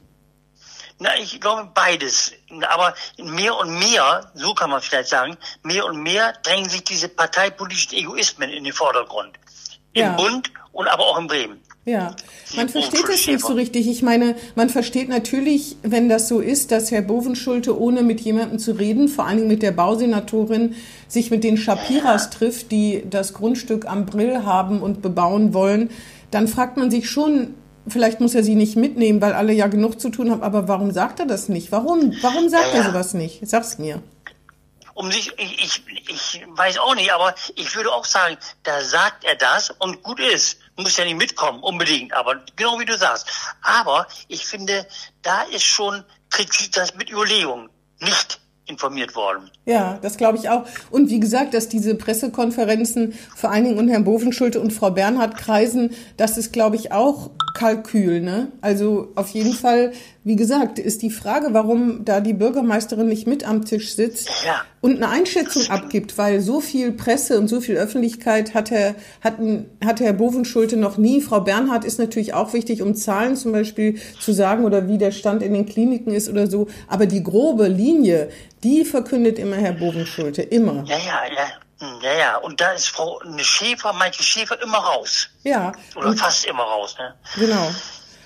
Na, 0.99 1.09
ich 1.21 1.39
glaube 1.39 1.69
beides. 1.73 2.33
Aber 2.69 2.93
mehr 3.17 3.55
und 3.57 3.77
mehr, 3.77 4.31
so 4.33 4.53
kann 4.53 4.69
man 4.69 4.81
vielleicht 4.81 5.09
sagen, 5.09 5.37
mehr 5.63 5.85
und 5.85 6.01
mehr 6.01 6.33
drängen 6.43 6.69
sich 6.69 6.83
diese 6.83 7.07
parteipolitischen 7.07 7.93
Egoismen 7.93 8.49
in 8.49 8.63
den 8.63 8.73
Vordergrund. 8.73 9.37
Im 9.93 10.01
Ja. 10.01 10.15
Bund 10.15 10.51
und 10.71 10.87
aber 10.87 11.05
auch 11.05 11.19
in 11.19 11.27
Bremen. 11.27 11.61
Ja, 11.85 12.13
man 12.57 12.67
versteht 12.67 13.07
es 13.07 13.27
nicht 13.27 13.39
so 13.39 13.53
richtig. 13.53 13.87
Ich 13.87 14.01
meine, 14.01 14.35
man 14.55 14.69
versteht 14.69 15.07
natürlich, 15.07 15.77
wenn 15.83 16.09
das 16.09 16.27
so 16.27 16.41
ist, 16.41 16.71
dass 16.71 16.91
Herr 16.91 17.01
Bovenschulte, 17.01 17.79
ohne 17.79 18.03
mit 18.03 18.19
jemandem 18.19 18.59
zu 18.59 18.73
reden, 18.73 19.07
vor 19.07 19.25
allen 19.25 19.37
Dingen 19.37 19.47
mit 19.47 19.63
der 19.63 19.71
Bausenatorin, 19.71 20.75
sich 21.07 21.31
mit 21.31 21.45
den 21.45 21.55
Shapiras 21.55 22.29
trifft, 22.29 22.73
die 22.73 23.03
das 23.09 23.33
Grundstück 23.33 23.85
am 23.85 24.05
Brill 24.05 24.43
haben 24.43 24.81
und 24.81 25.01
bebauen 25.01 25.53
wollen, 25.53 25.89
dann 26.29 26.49
fragt 26.49 26.75
man 26.75 26.91
sich 26.91 27.09
schon, 27.09 27.53
vielleicht 27.89 28.19
muss 28.19 28.35
er 28.35 28.43
sie 28.43 28.55
nicht 28.55 28.75
mitnehmen, 28.75 29.21
weil 29.21 29.33
alle 29.33 29.53
ja 29.53 29.67
genug 29.67 29.99
zu 29.99 30.09
tun 30.09 30.31
haben, 30.31 30.43
aber 30.43 30.67
warum 30.67 30.91
sagt 30.91 31.19
er 31.19 31.25
das 31.25 31.49
nicht? 31.49 31.71
Warum? 31.71 32.13
Warum 32.21 32.49
sagt 32.49 32.73
Ja, 32.73 32.79
er 32.79 32.83
sowas 32.85 33.13
nicht? 33.13 33.47
Sag's 33.47 33.77
mir. 33.77 34.01
Um 34.93 35.11
sich, 35.11 35.31
ich, 35.37 35.83
ich, 35.87 36.09
ich 36.09 36.45
weiß 36.47 36.79
auch 36.79 36.95
nicht, 36.95 37.13
aber 37.13 37.35
ich 37.55 37.75
würde 37.75 37.91
auch 37.93 38.05
sagen, 38.05 38.35
da 38.63 38.81
sagt 38.81 39.25
er 39.25 39.35
das 39.35 39.69
und 39.69 40.01
gut 40.01 40.19
ist. 40.19 40.57
Muss 40.75 40.97
ja 40.97 41.05
nicht 41.05 41.17
mitkommen, 41.17 41.61
unbedingt, 41.61 42.13
aber 42.13 42.41
genau 42.55 42.79
wie 42.79 42.85
du 42.85 42.97
sagst. 42.97 43.27
Aber 43.61 44.07
ich 44.27 44.45
finde, 44.45 44.87
da 45.21 45.43
ist 45.53 45.63
schon, 45.63 46.03
das 46.73 46.95
mit 46.95 47.11
Überlegung 47.11 47.69
nicht 47.99 48.39
informiert 48.67 49.15
worden. 49.15 49.49
Ja, 49.65 49.97
das 50.01 50.17
glaube 50.17 50.37
ich 50.37 50.49
auch. 50.49 50.65
Und 50.91 51.09
wie 51.09 51.19
gesagt, 51.19 51.53
dass 51.53 51.69
diese 51.69 51.95
Pressekonferenzen 51.95 53.17
vor 53.35 53.51
allen 53.51 53.63
Dingen 53.63 53.77
unter 53.77 53.93
Herrn 53.93 54.03
Bovenschulte 54.03 54.59
und 54.59 54.71
Frau 54.71 54.91
Bernhard 54.91 55.37
kreisen, 55.37 55.95
das 56.17 56.37
ist, 56.37 56.53
glaube 56.53 56.75
ich, 56.75 56.91
auch 56.91 57.31
Kalkül. 57.57 58.21
Ne? 58.21 58.51
Also 58.61 59.11
auf 59.15 59.29
jeden 59.29 59.53
Fall, 59.53 59.91
wie 60.23 60.35
gesagt, 60.35 60.77
ist 60.77 61.01
die 61.01 61.09
Frage, 61.09 61.47
warum 61.51 62.05
da 62.05 62.19
die 62.21 62.33
Bürgermeisterin 62.33 63.07
nicht 63.07 63.25
mit 63.25 63.47
am 63.47 63.65
Tisch 63.65 63.95
sitzt 63.95 64.29
Ja. 64.45 64.61
und 64.79 64.97
eine 64.97 65.09
Einschätzung 65.09 65.63
abgibt, 65.69 66.17
weil 66.17 66.39
so 66.41 66.61
viel 66.61 66.91
Presse 66.91 67.39
und 67.39 67.47
so 67.47 67.59
viel 67.59 67.75
Öffentlichkeit 67.77 68.53
hat 68.53 68.69
Herr, 68.69 68.93
hat, 69.21 69.37
hat 69.83 69.99
Herr 69.99 70.13
Bovenschulte 70.13 70.77
noch 70.77 70.97
nie. 70.97 71.19
Frau 71.21 71.41
Bernhard 71.41 71.83
ist 71.83 71.97
natürlich 71.97 72.33
auch 72.35 72.53
wichtig, 72.53 72.81
um 72.83 72.93
Zahlen 72.93 73.35
zum 73.35 73.51
Beispiel 73.51 73.95
zu 74.19 74.31
sagen 74.33 74.63
oder 74.63 74.87
wie 74.87 74.99
der 74.99 75.11
Stand 75.11 75.41
in 75.41 75.53
den 75.53 75.65
Kliniken 75.65 76.13
ist 76.13 76.29
oder 76.29 76.47
so. 76.47 76.67
Aber 76.87 77.07
die 77.07 77.23
grobe 77.23 77.67
Linie, 77.67 78.29
die 78.63 78.85
verkündet 78.85 79.39
immer 79.39 79.55
Herr 79.55 79.73
Bovenschulte, 79.73 80.43
immer. 80.43 80.83
Ja, 80.87 80.97
ja, 80.97 81.21
ja. 81.35 81.47
Ja, 81.79 82.13
ja. 82.13 82.37
Und 82.37 82.59
da 82.59 82.71
ist 82.71 82.89
Frau 82.89 83.19
eine 83.19 83.43
Schäfer, 83.43 83.93
Maike 83.93 84.23
Schäfer 84.23 84.61
immer 84.61 84.79
raus. 84.79 85.29
Ja, 85.43 85.73
Oder 85.95 86.15
fast 86.15 86.45
immer 86.45 86.63
raus, 86.63 86.95
ne? 86.97 87.13
genau. 87.35 87.69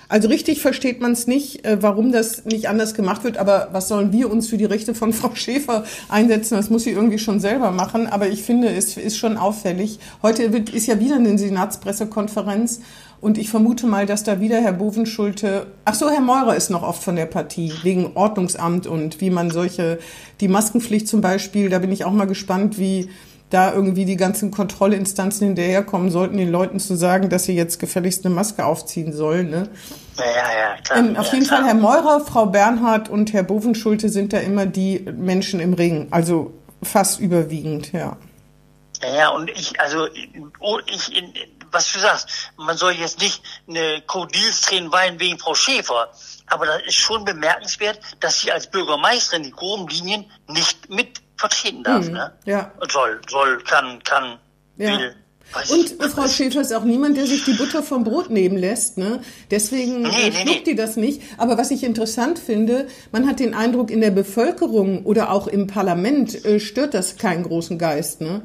Also 0.08 0.28
richtig 0.28 0.60
versteht 0.60 1.00
man 1.00 1.12
es 1.12 1.26
nicht, 1.26 1.64
äh, 1.64 1.82
warum 1.82 2.12
das 2.12 2.44
nicht 2.44 2.68
anders 2.68 2.92
gemacht 2.92 3.24
wird. 3.24 3.38
Aber 3.38 3.68
was 3.72 3.88
sollen 3.88 4.12
wir 4.12 4.30
uns 4.30 4.46
für 4.46 4.58
die 4.58 4.66
Rechte 4.66 4.94
von 4.94 5.12
Frau 5.14 5.34
Schäfer 5.34 5.84
einsetzen? 6.10 6.54
Das 6.56 6.68
muss 6.68 6.84
sie 6.84 6.90
irgendwie 6.90 7.18
schon 7.18 7.40
selber 7.40 7.70
machen. 7.70 8.06
Aber 8.06 8.28
ich 8.28 8.42
finde, 8.42 8.68
es 8.68 8.98
ist 8.98 9.16
schon 9.16 9.38
auffällig. 9.38 9.98
Heute 10.22 10.52
wird, 10.52 10.68
ist 10.68 10.86
ja 10.86 11.00
wieder 11.00 11.16
eine 11.16 11.38
Senatspressekonferenz. 11.38 12.80
Und 13.22 13.38
ich 13.38 13.48
vermute 13.48 13.86
mal, 13.86 14.04
dass 14.04 14.22
da 14.22 14.40
wieder 14.40 14.60
Herr 14.60 14.74
Bovenschulte, 14.74 15.68
ach 15.86 15.94
so, 15.94 16.10
Herr 16.10 16.20
Meurer 16.20 16.56
ist 16.56 16.68
noch 16.68 16.82
oft 16.82 17.02
von 17.02 17.16
der 17.16 17.26
Partie, 17.26 17.72
wegen 17.82 18.10
Ordnungsamt 18.14 18.86
und 18.86 19.20
wie 19.22 19.30
man 19.30 19.50
solche, 19.50 19.98
die 20.40 20.48
Maskenpflicht 20.48 21.08
zum 21.08 21.20
Beispiel, 21.20 21.70
da 21.70 21.78
bin 21.78 21.92
ich 21.92 22.04
auch 22.04 22.12
mal 22.12 22.26
gespannt, 22.26 22.78
wie 22.78 23.08
da 23.52 23.72
irgendwie 23.72 24.04
die 24.04 24.16
ganzen 24.16 24.50
Kontrollinstanzen 24.50 25.48
hinterherkommen 25.48 26.10
sollten, 26.10 26.36
den 26.36 26.50
Leuten 26.50 26.80
zu 26.80 26.96
sagen, 26.96 27.28
dass 27.28 27.44
sie 27.44 27.54
jetzt 27.54 27.78
gefälligst 27.78 28.24
eine 28.24 28.34
Maske 28.34 28.64
aufziehen 28.64 29.12
sollen. 29.12 29.50
Ne? 29.50 29.68
Ja, 30.16 30.24
ja, 30.24 30.58
ja, 30.58 30.76
klar. 30.82 30.98
Ähm, 30.98 31.16
auf 31.16 31.26
ja, 31.26 31.34
jeden 31.34 31.46
klar. 31.46 31.60
Fall 31.60 31.68
Herr 31.68 31.74
Meurer, 31.74 32.20
Frau 32.20 32.46
Bernhard 32.46 33.08
und 33.08 33.32
Herr 33.32 33.42
Bovenschulte 33.42 34.08
sind 34.08 34.32
da 34.32 34.38
immer 34.38 34.66
die 34.66 35.00
Menschen 35.00 35.60
im 35.60 35.74
Ring, 35.74 36.08
also 36.10 36.52
fast 36.82 37.20
überwiegend, 37.20 37.92
ja. 37.92 38.16
Ja, 39.02 39.14
ja, 39.14 39.28
und 39.30 39.50
ich, 39.50 39.80
also, 39.80 40.06
oh, 40.60 40.78
ich, 40.86 41.10
was 41.72 41.92
du 41.92 41.98
sagst, 41.98 42.28
man 42.56 42.76
soll 42.76 42.92
jetzt 42.92 43.20
nicht 43.20 43.42
eine 43.68 44.02
Krokodilstränen 44.06 44.92
weinen 44.92 45.18
wegen 45.18 45.38
Frau 45.38 45.54
Schäfer, 45.54 46.12
aber 46.46 46.66
das 46.66 46.82
ist 46.86 46.96
schon 46.96 47.24
bemerkenswert, 47.24 47.98
dass 48.20 48.40
sie 48.40 48.52
als 48.52 48.70
Bürgermeisterin 48.70 49.42
die 49.42 49.50
groben 49.50 49.88
Linien 49.88 50.30
nicht 50.48 50.90
mit 50.90 51.21
vertreten 51.36 51.82
darf, 51.82 52.08
ne? 52.08 52.32
ja. 52.44 52.72
Soll, 52.90 53.20
soll, 53.28 53.58
kann, 53.64 53.98
kann, 54.04 54.38
Ja. 54.76 54.98
will. 54.98 55.14
Und 55.70 55.92
ich. 55.92 56.00
äh, 56.00 56.08
Frau 56.08 56.28
Schäfer 56.28 56.62
ist 56.62 56.72
auch 56.72 56.84
niemand, 56.84 57.16
der 57.16 57.26
sich 57.26 57.44
die 57.44 57.52
Butter 57.52 57.82
vom 57.82 58.04
Brot 58.04 58.30
nehmen 58.30 58.56
lässt. 58.56 58.96
Ne? 58.96 59.20
Deswegen 59.50 60.02
Nee, 60.02 60.08
äh, 60.08 60.30
nee, 60.30 60.32
schluckt 60.32 60.66
die 60.66 60.74
das 60.74 60.96
nicht. 60.96 61.20
Aber 61.36 61.58
was 61.58 61.70
ich 61.70 61.84
interessant 61.84 62.38
finde, 62.38 62.86
man 63.10 63.26
hat 63.28 63.38
den 63.38 63.52
Eindruck, 63.54 63.90
in 63.90 64.00
der 64.00 64.12
Bevölkerung 64.12 65.04
oder 65.04 65.30
auch 65.30 65.46
im 65.46 65.66
Parlament 65.66 66.44
äh, 66.44 66.58
stört 66.58 66.94
das 66.94 67.16
keinen 67.18 67.42
großen 67.42 67.78
Geist. 67.78 68.20
Ne? 68.22 68.42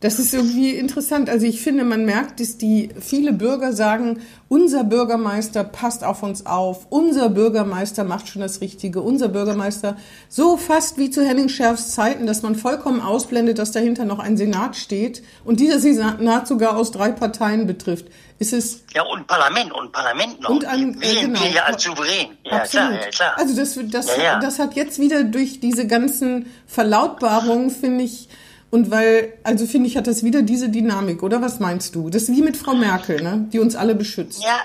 Das 0.00 0.20
ist 0.20 0.32
irgendwie 0.32 0.70
interessant. 0.76 1.28
Also 1.28 1.44
ich 1.44 1.60
finde, 1.60 1.82
man 1.82 2.04
merkt, 2.04 2.38
dass 2.38 2.56
die 2.56 2.90
viele 3.00 3.32
Bürger 3.32 3.72
sagen, 3.72 4.20
unser 4.48 4.84
Bürgermeister 4.84 5.64
passt 5.64 6.04
auf 6.04 6.22
uns 6.22 6.46
auf, 6.46 6.86
unser 6.88 7.28
Bürgermeister 7.30 8.04
macht 8.04 8.28
schon 8.28 8.40
das 8.40 8.60
Richtige, 8.60 9.02
unser 9.02 9.26
Bürgermeister 9.26 9.96
so 10.28 10.56
fast 10.56 10.98
wie 10.98 11.10
zu 11.10 11.26
Henning 11.26 11.48
Schärfs 11.48 11.90
Zeiten, 11.96 12.28
dass 12.28 12.42
man 12.42 12.54
vollkommen 12.54 13.00
ausblendet, 13.00 13.58
dass 13.58 13.72
dahinter 13.72 14.04
noch 14.04 14.20
ein 14.20 14.36
Senat 14.36 14.76
steht 14.76 15.22
und 15.44 15.58
dieser 15.58 15.80
Senat 15.80 16.46
sogar 16.46 16.76
aus 16.76 16.92
drei 16.92 17.10
Parteien 17.10 17.66
betrifft. 17.66 18.06
Ist 18.38 18.52
es 18.52 18.84
Ja, 18.94 19.02
und 19.02 19.26
Parlament, 19.26 19.72
und 19.72 19.90
Parlament 19.90 20.40
noch. 20.42 20.50
Und 20.50 20.64
an- 20.64 20.92
Die 20.92 21.00
wählen 21.00 21.16
äh, 21.18 21.26
genau. 21.26 21.40
wir 21.42 21.50
ja 21.50 21.62
als 21.64 21.82
souverän. 21.82 22.28
Ja, 22.44 22.52
Absolut. 22.58 22.88
klar, 22.90 23.00
ja, 23.02 23.08
klar. 23.10 23.32
Also 23.36 23.56
das, 23.56 23.78
das, 23.90 24.16
Ja, 24.16 24.22
ja. 24.22 24.38
das 24.38 24.60
hat 24.60 24.74
jetzt 24.74 25.00
wieder 25.00 25.24
durch 25.24 25.58
diese 25.58 25.88
ganzen 25.88 26.46
Verlautbarungen, 26.68 27.70
finde 27.70 28.04
ich, 28.04 28.28
und 28.70 28.90
weil, 28.90 29.32
also 29.44 29.66
finde 29.66 29.88
ich, 29.88 29.96
hat 29.96 30.06
das 30.06 30.22
wieder 30.24 30.42
diese 30.42 30.68
Dynamik, 30.68 31.22
oder 31.22 31.40
was 31.40 31.58
meinst 31.60 31.94
du? 31.94 32.10
Das 32.10 32.22
ist 32.24 32.32
wie 32.36 32.42
mit 32.42 32.56
Frau 32.56 32.74
Merkel, 32.74 33.22
ne? 33.22 33.46
die 33.52 33.58
uns 33.58 33.74
alle 33.76 33.94
beschützt. 33.94 34.42
Ja, 34.42 34.60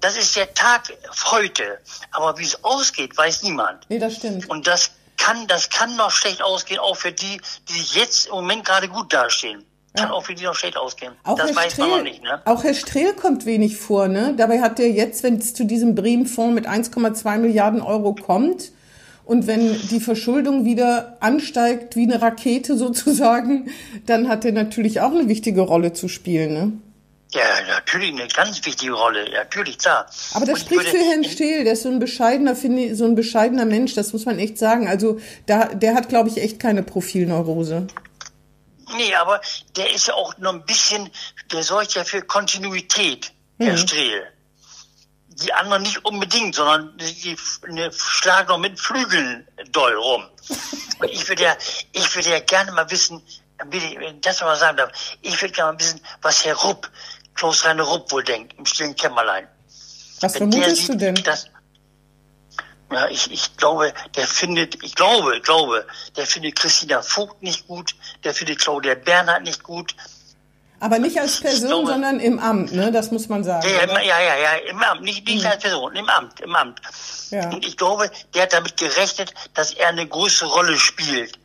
das 0.00 0.16
ist 0.16 0.34
der 0.36 0.52
Tag 0.54 0.92
heute. 1.30 1.62
Aber 2.12 2.38
wie 2.38 2.44
es 2.44 2.62
ausgeht, 2.64 3.16
weiß 3.16 3.42
niemand. 3.42 3.86
Nee, 3.88 3.98
das 3.98 4.16
stimmt. 4.16 4.48
Und 4.50 4.66
das 4.66 4.90
kann, 5.16 5.46
das 5.48 5.68
kann 5.70 5.96
noch 5.96 6.10
schlecht 6.10 6.42
ausgehen, 6.42 6.80
auch 6.80 6.96
für 6.96 7.12
die, 7.12 7.40
die 7.68 7.98
jetzt 7.98 8.26
im 8.28 8.34
Moment 8.34 8.64
gerade 8.64 8.88
gut 8.88 9.12
dastehen. 9.12 9.64
Kann 9.94 10.06
Ja. 10.08 10.12
auch 10.14 10.24
für 10.24 10.34
die 10.34 10.44
noch 10.44 10.54
schlecht 10.54 10.76
ausgehen. 10.76 11.12
Auch 11.24 11.36
das 11.36 11.48
Herr 11.48 11.56
weiß 11.56 11.78
man 11.78 11.88
noch 11.88 11.96
Strehl- 11.96 12.04
nicht, 12.04 12.22
ne? 12.22 12.40
Auch 12.44 12.62
Herr 12.62 12.74
Strehl 12.74 13.12
kommt 13.14 13.44
wenig 13.44 13.76
vor, 13.76 14.06
ne? 14.08 14.34
Dabei 14.36 14.60
hat 14.60 14.78
er 14.78 14.88
jetzt, 14.88 15.22
wenn 15.24 15.38
es 15.38 15.52
zu 15.52 15.64
diesem 15.64 15.94
Bremen-Fonds 15.96 16.54
mit 16.54 16.66
1,2 16.66 17.38
Milliarden 17.38 17.82
Euro 17.82 18.14
kommt 18.14 18.70
und 19.30 19.46
wenn 19.46 19.80
die 19.90 20.00
Verschuldung 20.00 20.64
wieder 20.64 21.16
ansteigt 21.20 21.94
wie 21.94 22.02
eine 22.02 22.20
Rakete 22.20 22.76
sozusagen, 22.76 23.70
dann 24.06 24.28
hat 24.28 24.44
er 24.44 24.50
natürlich 24.50 25.00
auch 25.00 25.12
eine 25.12 25.28
wichtige 25.28 25.60
Rolle 25.60 25.92
zu 25.92 26.08
spielen, 26.08 26.52
ne? 26.52 26.72
Ja, 27.32 27.44
natürlich 27.68 28.10
eine 28.10 28.26
ganz 28.26 28.66
wichtige 28.66 28.92
Rolle. 28.92 29.30
Natürlich, 29.30 29.78
klar. 29.78 30.06
Aber 30.34 30.46
das 30.46 30.62
Und 30.64 30.72
ich 30.72 30.80
spricht 30.80 30.88
für 30.88 30.98
Herrn 30.98 31.22
Stehl, 31.22 31.62
der 31.62 31.74
ist 31.74 31.84
so 31.84 31.88
ein 31.90 32.00
bescheidener, 32.00 32.56
finde 32.56 32.86
ich, 32.86 32.98
so 32.98 33.04
ein 33.04 33.14
bescheidener 33.14 33.66
Mensch, 33.66 33.94
das 33.94 34.12
muss 34.12 34.24
man 34.24 34.40
echt 34.40 34.58
sagen. 34.58 34.88
Also 34.88 35.20
da, 35.46 35.66
der 35.66 35.94
hat, 35.94 36.08
glaube 36.08 36.28
ich, 36.28 36.42
echt 36.42 36.58
keine 36.58 36.82
Profilneurose. 36.82 37.86
Nee, 38.96 39.14
aber 39.14 39.40
der 39.76 39.94
ist 39.94 40.08
ja 40.08 40.14
auch 40.14 40.36
noch 40.38 40.54
ein 40.54 40.64
bisschen, 40.64 41.08
der 41.52 41.62
sorgt 41.62 41.94
ja 41.94 42.02
für 42.02 42.22
Kontinuität, 42.22 43.32
Herr 43.60 43.74
Mhm. 43.74 43.76
Strehl. 43.76 44.22
Die 45.42 45.52
anderen 45.52 45.82
nicht 45.82 46.04
unbedingt, 46.04 46.54
sondern 46.54 46.96
die, 46.98 47.14
die 47.14 47.36
ne, 47.68 47.90
schlagen 47.92 48.48
noch 48.48 48.58
mit 48.58 48.78
Flügeln 48.78 49.46
doll 49.70 49.94
rum. 49.94 50.24
Und 50.98 51.10
ich 51.10 51.28
würde 51.28 51.44
ja, 51.44 51.56
ich 51.92 52.14
würde 52.14 52.30
ja 52.30 52.40
gerne 52.40 52.72
mal 52.72 52.90
wissen, 52.90 53.22
wenn 53.64 53.80
ich 53.80 54.20
das 54.20 54.40
mal 54.40 54.56
sagen 54.56 54.76
darf, 54.76 54.90
ich 55.22 55.40
würde 55.40 55.54
gerne 55.54 55.72
mal 55.72 55.80
wissen, 55.80 56.00
was 56.22 56.44
Herr 56.44 56.56
Rupp, 56.56 56.90
Klaus 57.34 57.64
Rainer 57.64 57.84
Rupp 57.84 58.10
wohl 58.12 58.24
denkt, 58.24 58.54
im 58.58 58.66
stillen 58.66 58.94
Kämmerlein. 58.96 59.48
Was 60.20 60.34
Wenn 60.34 60.52
vermutest 60.52 60.88
du 60.88 60.96
denn? 60.96 61.14
Dass, 61.16 61.46
ja, 62.92 63.08
ich, 63.08 63.30
ich 63.30 63.56
glaube, 63.56 63.94
der 64.16 64.26
findet, 64.26 64.82
ich 64.82 64.94
glaube, 64.94 65.40
glaube, 65.40 65.86
der 66.16 66.26
findet 66.26 66.56
Christina 66.56 67.02
Vogt 67.02 67.42
nicht 67.42 67.66
gut, 67.66 67.94
der 68.24 68.34
findet 68.34 68.58
Claudia 68.58 68.94
Bernhard 68.94 69.42
nicht 69.42 69.62
gut. 69.62 69.94
Aber 70.80 70.98
nicht 70.98 71.18
als 71.20 71.40
Person, 71.40 71.68
glaube- 71.68 71.92
sondern 71.92 72.20
im 72.20 72.38
Amt, 72.38 72.72
ne? 72.72 72.90
Das 72.90 73.10
muss 73.10 73.28
man 73.28 73.44
sagen. 73.44 73.68
Ja, 73.68 74.00
ja, 74.00 74.20
ja, 74.20 74.36
ja, 74.36 74.52
im 74.70 74.82
Amt, 74.82 75.02
nicht, 75.02 75.26
nicht 75.26 75.44
als 75.44 75.62
Person, 75.62 75.94
im 75.94 76.08
Amt, 76.08 76.40
im 76.40 76.56
Amt. 76.56 76.80
Ja. 77.30 77.50
Und 77.50 77.64
ich 77.64 77.76
glaube, 77.76 78.10
der 78.34 78.42
hat 78.42 78.52
damit 78.54 78.76
gerechnet, 78.78 79.32
dass 79.54 79.72
er 79.72 79.88
eine 79.88 80.06
große 80.06 80.46
Rolle 80.46 80.78
spielt. 80.78 81.38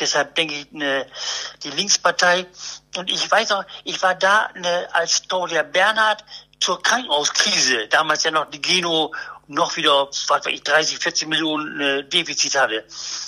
Deshalb 0.00 0.34
denke 0.34 0.54
ich, 0.54 0.72
ne, 0.72 1.06
die 1.62 1.70
Linkspartei. 1.70 2.46
Und 2.96 3.10
ich 3.10 3.30
weiß 3.30 3.52
auch, 3.52 3.64
ich 3.84 4.02
war 4.02 4.16
da 4.16 4.50
ne, 4.56 4.88
als 4.92 5.22
Claudia 5.28 5.62
Bernhard 5.62 6.24
zur 6.58 6.82
Krankenhauskrise, 6.82 7.86
damals 7.88 8.24
ja 8.24 8.32
noch 8.32 8.50
die 8.50 8.60
Geno 8.60 9.12
noch 9.46 9.76
wieder, 9.76 10.08
was 10.08 10.28
weiß 10.28 10.46
ich, 10.46 10.62
30, 10.62 10.98
40 10.98 11.28
Millionen 11.28 11.80
äh, 11.80 12.04
Defizit 12.04 12.56
hatte. 12.58 12.84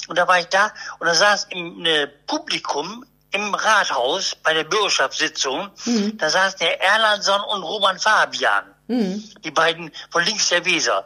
Und 0.08 0.18
da 0.18 0.26
war 0.26 0.40
ich 0.40 0.46
da 0.46 0.72
und 0.98 1.06
da 1.06 1.14
saß 1.14 1.48
im 1.50 1.82
ne, 1.82 2.10
Publikum 2.26 3.04
im 3.36 3.54
Rathaus 3.54 4.34
bei 4.42 4.54
der 4.54 4.64
Bürgerschaftssitzung, 4.64 5.68
mhm. 5.84 6.16
da 6.18 6.30
saß 6.30 6.56
der 6.56 6.80
Erlandson 6.80 7.40
und 7.40 7.62
Roman 7.62 7.98
Fabian. 7.98 8.64
Mhm. 8.88 9.24
Die 9.44 9.50
beiden 9.50 9.90
von 10.10 10.22
links 10.24 10.48
der 10.48 10.64
Weser. 10.64 11.04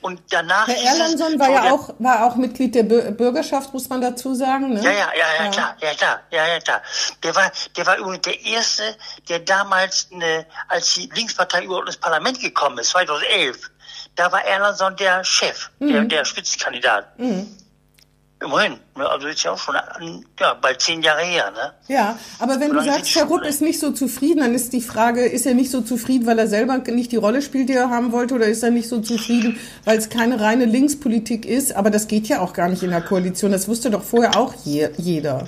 Und 0.00 0.20
danach. 0.30 0.68
Herr 0.68 0.92
Erlandson 0.92 1.38
war 1.38 1.50
ja 1.50 1.72
auch, 1.72 1.92
war 1.98 2.24
auch 2.26 2.36
Mitglied 2.36 2.76
der 2.76 2.84
Bürgerschaft, 2.84 3.72
muss 3.74 3.88
man 3.88 4.00
dazu 4.00 4.34
sagen, 4.34 4.74
ne? 4.74 4.82
Ja, 4.82 4.92
ja, 4.92 4.98
ja, 4.98 5.26
ja, 5.38 5.44
ja. 5.44 5.50
klar, 5.50 5.76
ja, 5.80 5.94
klar, 5.94 6.20
ja, 6.30 6.46
ja, 6.46 6.60
klar. 6.60 6.82
Der 7.24 7.34
war, 7.34 7.50
der 7.76 7.86
war 7.86 7.96
übrigens 7.96 8.22
der 8.22 8.40
Erste, 8.40 8.96
der 9.28 9.40
damals, 9.40 10.08
ne, 10.12 10.46
als 10.68 10.94
die 10.94 11.10
Linkspartei 11.12 11.64
überhaupt 11.64 11.88
ins 11.88 11.96
Parlament 11.96 12.40
gekommen 12.40 12.78
ist, 12.78 12.90
2011, 12.90 13.68
da 14.14 14.30
war 14.30 14.44
Erlandson 14.44 14.94
der 14.96 15.24
Chef, 15.24 15.70
mhm. 15.80 15.92
der, 15.92 16.04
der 16.04 16.24
Spitzenkandidat. 16.24 17.18
Mhm. 17.18 17.48
Immerhin, 18.40 18.78
ne, 18.96 19.08
also 19.08 19.26
ist 19.26 19.42
ja 19.42 19.50
auch 19.50 19.58
schon 19.58 19.74
ja, 20.38 20.54
bald 20.54 20.80
zehn 20.80 21.02
Jahre 21.02 21.22
her. 21.22 21.50
Ne? 21.50 21.74
Ja, 21.88 22.16
aber 22.38 22.60
wenn 22.60 22.72
du 22.72 22.80
sagst, 22.84 23.12
Herr 23.16 23.24
Rupp 23.24 23.42
ist 23.42 23.60
nicht 23.60 23.80
so 23.80 23.90
zufrieden, 23.90 24.40
dann 24.40 24.54
ist 24.54 24.72
die 24.72 24.80
Frage, 24.80 25.26
ist 25.26 25.44
er 25.44 25.54
nicht 25.54 25.72
so 25.72 25.80
zufrieden, 25.80 26.24
weil 26.26 26.38
er 26.38 26.46
selber 26.46 26.78
nicht 26.78 27.10
die 27.10 27.16
Rolle 27.16 27.42
spielt, 27.42 27.68
die 27.68 27.72
er 27.72 27.90
haben 27.90 28.12
wollte, 28.12 28.34
oder 28.34 28.46
ist 28.46 28.62
er 28.62 28.70
nicht 28.70 28.88
so 28.88 29.00
zufrieden, 29.00 29.58
weil 29.84 29.98
es 29.98 30.08
keine 30.08 30.40
reine 30.40 30.66
Linkspolitik 30.66 31.46
ist? 31.46 31.74
Aber 31.74 31.90
das 31.90 32.06
geht 32.06 32.28
ja 32.28 32.40
auch 32.40 32.52
gar 32.52 32.68
nicht 32.68 32.84
in 32.84 32.90
der 32.90 33.02
Koalition, 33.02 33.50
das 33.50 33.66
wusste 33.66 33.90
doch 33.90 34.04
vorher 34.04 34.36
auch 34.36 34.54
je, 34.64 34.88
jeder. 34.96 35.44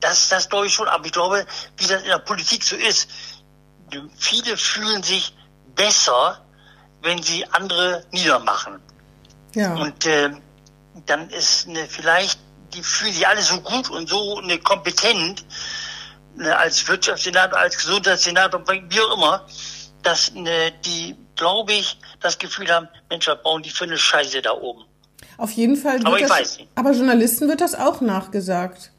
Das, 0.00 0.28
das 0.28 0.48
glaube 0.48 0.66
ich 0.66 0.74
schon, 0.74 0.88
aber 0.88 1.06
ich 1.06 1.12
glaube, 1.12 1.46
wie 1.76 1.86
das 1.86 2.02
in 2.02 2.08
der 2.08 2.18
Politik 2.18 2.64
so 2.64 2.74
ist, 2.74 3.08
viele 4.16 4.56
fühlen 4.56 5.04
sich 5.04 5.36
besser, 5.76 6.44
wenn 7.02 7.22
sie 7.22 7.44
andere 7.52 8.04
niedermachen. 8.10 8.80
Ja. 9.54 9.74
Und 9.74 10.04
äh, 10.06 10.30
dann 11.06 11.28
ist 11.30 11.68
eine, 11.68 11.86
vielleicht, 11.86 12.38
die 12.74 12.82
fühlen 12.82 13.12
sich 13.12 13.26
alle 13.26 13.42
so 13.42 13.60
gut 13.60 13.90
und 13.90 14.08
so 14.08 14.38
eine 14.38 14.58
kompetent, 14.58 15.44
eine, 16.38 16.56
als 16.56 16.86
Wirtschaftssenator, 16.88 17.58
als 17.58 17.76
Gesundheitssenator, 17.76 18.62
wie 18.66 19.00
auch 19.00 19.16
immer, 19.16 19.46
dass 20.02 20.32
eine, 20.34 20.72
die, 20.84 21.16
glaube 21.36 21.72
ich, 21.72 21.98
das 22.20 22.38
Gefühl 22.38 22.68
haben, 22.68 22.88
Mensch, 23.10 23.26
was 23.26 23.42
brauchen 23.42 23.62
die 23.62 23.70
für 23.70 23.84
eine 23.84 23.98
Scheiße 23.98 24.42
da 24.42 24.52
oben. 24.52 24.84
Auf 25.38 25.52
jeden 25.52 25.76
Fall. 25.76 26.00
aber 26.04 26.16
ich 26.16 26.22
das, 26.22 26.30
weiß 26.30 26.58
nicht. 26.58 26.70
Aber 26.74 26.92
Journalisten 26.92 27.48
wird 27.48 27.60
das 27.60 27.74
auch 27.74 28.00
nachgesagt. 28.00 28.92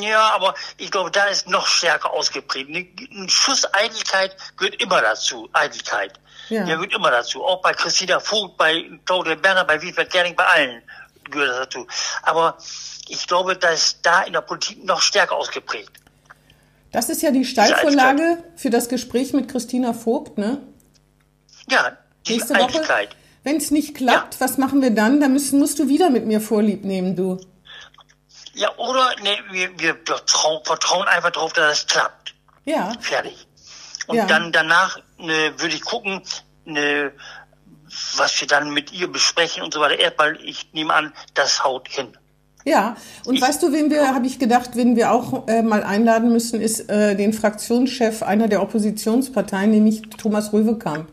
Ja, 0.00 0.30
aber 0.34 0.54
ich 0.76 0.90
glaube, 0.90 1.10
da 1.10 1.24
ist 1.26 1.48
noch 1.48 1.66
stärker 1.66 2.10
ausgeprägt. 2.12 2.68
Ein 2.68 3.28
Schuss 3.28 3.66
Eitelkeit 3.72 4.36
gehört 4.56 4.80
immer 4.82 5.00
dazu. 5.00 5.48
Eitelkeit. 5.52 6.20
Ja. 6.48 6.64
Der 6.64 6.76
gehört 6.76 6.94
immer 6.94 7.10
dazu. 7.10 7.44
Auch 7.44 7.62
bei 7.62 7.72
Christina 7.72 8.20
Vogt, 8.20 8.56
bei 8.56 8.84
Claudia 9.06 9.36
Berner, 9.36 9.64
bei 9.64 9.80
Wilfried 9.80 10.10
Gerling, 10.10 10.36
bei 10.36 10.44
allen 10.44 10.82
gehört 11.30 11.50
das 11.50 11.58
dazu. 11.58 11.86
Aber 12.22 12.58
ich 13.08 13.26
glaube, 13.26 13.56
da 13.56 13.68
ist 13.70 14.00
da 14.02 14.22
in 14.22 14.32
der 14.32 14.42
Politik 14.42 14.84
noch 14.84 15.00
stärker 15.00 15.36
ausgeprägt. 15.36 15.92
Das 16.92 17.08
ist 17.08 17.22
ja 17.22 17.30
die 17.30 17.44
Steilvorlage 17.44 18.42
für 18.56 18.70
das 18.70 18.88
Gespräch 18.88 19.32
mit 19.32 19.48
Christina 19.48 19.92
Vogt, 19.92 20.38
ne? 20.38 20.60
Ja, 21.68 21.96
die 22.26 22.34
Nächste 22.34 22.54
Eitelkeit. 22.54 23.10
Wenn 23.44 23.56
es 23.56 23.70
nicht 23.70 23.94
klappt, 23.94 24.34
ja. 24.34 24.40
was 24.40 24.58
machen 24.58 24.82
wir 24.82 24.90
dann? 24.90 25.20
Da 25.20 25.28
müssen, 25.28 25.58
musst 25.58 25.78
du 25.78 25.88
wieder 25.88 26.10
mit 26.10 26.26
mir 26.26 26.40
Vorlieb 26.40 26.84
nehmen, 26.84 27.16
du. 27.16 27.38
Ja, 28.60 28.76
oder 28.76 29.14
nee, 29.22 29.38
wir, 29.52 29.70
wir 29.78 29.96
vertrauen, 30.04 31.08
einfach 31.08 31.30
darauf, 31.30 31.54
dass 31.54 31.78
es 31.78 31.86
klappt. 31.86 32.34
Ja. 32.66 32.92
Fertig. 33.00 33.46
Und 34.06 34.16
ja. 34.16 34.26
dann 34.26 34.52
danach 34.52 34.98
ne, 35.16 35.54
würde 35.56 35.74
ich 35.74 35.80
gucken, 35.80 36.20
ne, 36.66 37.10
was 38.16 38.38
wir 38.38 38.46
dann 38.46 38.68
mit 38.74 38.92
ihr 38.92 39.10
besprechen 39.10 39.62
und 39.62 39.72
so 39.72 39.80
weiter. 39.80 39.98
Erstmal, 39.98 40.36
ich 40.44 40.74
nehme 40.74 40.92
an, 40.92 41.14
das 41.32 41.64
haut 41.64 41.88
hin. 41.88 42.14
Ja, 42.66 42.98
und 43.24 43.36
ich, 43.36 43.40
weißt 43.40 43.62
du, 43.62 43.72
wen 43.72 43.90
wir, 43.90 44.14
habe 44.14 44.26
ich 44.26 44.38
gedacht, 44.38 44.72
wen 44.74 44.94
wir 44.94 45.10
auch 45.10 45.48
äh, 45.48 45.62
mal 45.62 45.82
einladen 45.82 46.30
müssen, 46.30 46.60
ist 46.60 46.80
äh, 46.90 47.16
den 47.16 47.32
Fraktionschef 47.32 48.22
einer 48.22 48.46
der 48.46 48.60
Oppositionsparteien, 48.60 49.70
nämlich 49.70 50.02
Thomas 50.18 50.52
Röwekamp. 50.52 51.10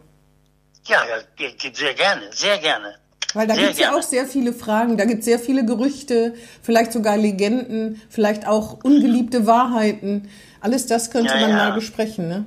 Ja, 0.84 1.02
ja, 1.06 1.48
sehr 1.74 1.94
gerne, 1.94 2.24
sehr 2.34 2.58
gerne. 2.58 2.96
Weil 3.34 3.48
da 3.48 3.56
gibt 3.56 3.72
es 3.72 3.80
ja 3.80 3.96
auch 3.96 4.02
sehr 4.02 4.26
viele 4.26 4.54
Fragen, 4.54 4.98
da 4.98 5.06
gibt 5.06 5.20
es 5.20 5.26
sehr 5.26 5.40
viele 5.40 5.66
Gerüchte, 5.66 6.34
vielleicht 6.62 6.94
sogar 6.94 7.18
Legenden, 7.18 8.02
vielleicht 8.10 8.48
auch 8.48 8.84
ungeliebte 8.84 9.46
Wahrheiten. 9.46 10.30
Alles 10.62 10.88
das 10.88 11.12
könnte 11.12 11.34
ja, 11.34 11.42
man 11.42 11.50
ja. 11.50 11.56
mal 11.58 11.72
besprechen, 11.74 12.28
ne? 12.28 12.46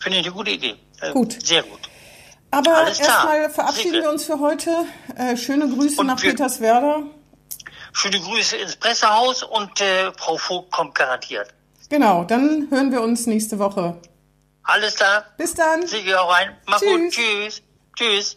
Finde 0.00 0.18
ich 0.18 0.26
eine 0.26 0.34
gute 0.34 0.50
Idee. 0.52 0.76
Äh, 1.00 1.12
gut. 1.12 1.36
Sehr 1.44 1.62
gut. 1.62 1.80
Aber 2.50 2.86
erstmal 2.86 3.50
verabschieden 3.50 4.02
wir 4.02 4.10
uns 4.10 4.24
für 4.24 4.38
heute. 4.38 4.70
Äh, 5.16 5.36
schöne 5.36 5.68
Grüße 5.68 6.00
und 6.00 6.06
nach 6.06 6.20
Peterswerda. 6.20 7.02
Schöne 7.92 8.20
Grüße 8.20 8.56
ins 8.56 8.76
Pressehaus 8.76 9.42
und 9.42 9.80
äh, 9.80 10.12
Frau 10.16 10.36
Vogt 10.36 10.70
kommt 10.70 10.94
garantiert. 10.94 11.52
Genau, 11.90 12.24
dann 12.24 12.68
hören 12.70 12.92
wir 12.92 13.02
uns 13.02 13.26
nächste 13.26 13.58
Woche. 13.58 14.00
Alles 14.62 14.96
klar. 14.96 15.24
Bis 15.36 15.54
dann. 15.54 15.86
Siege 15.86 16.20
auch 16.20 16.32
rein. 16.32 16.56
Mach 16.66 16.78
Tschüss. 16.78 16.90
gut. 16.90 17.12
Tschüss. 17.12 17.62
Tschüss. 17.96 18.36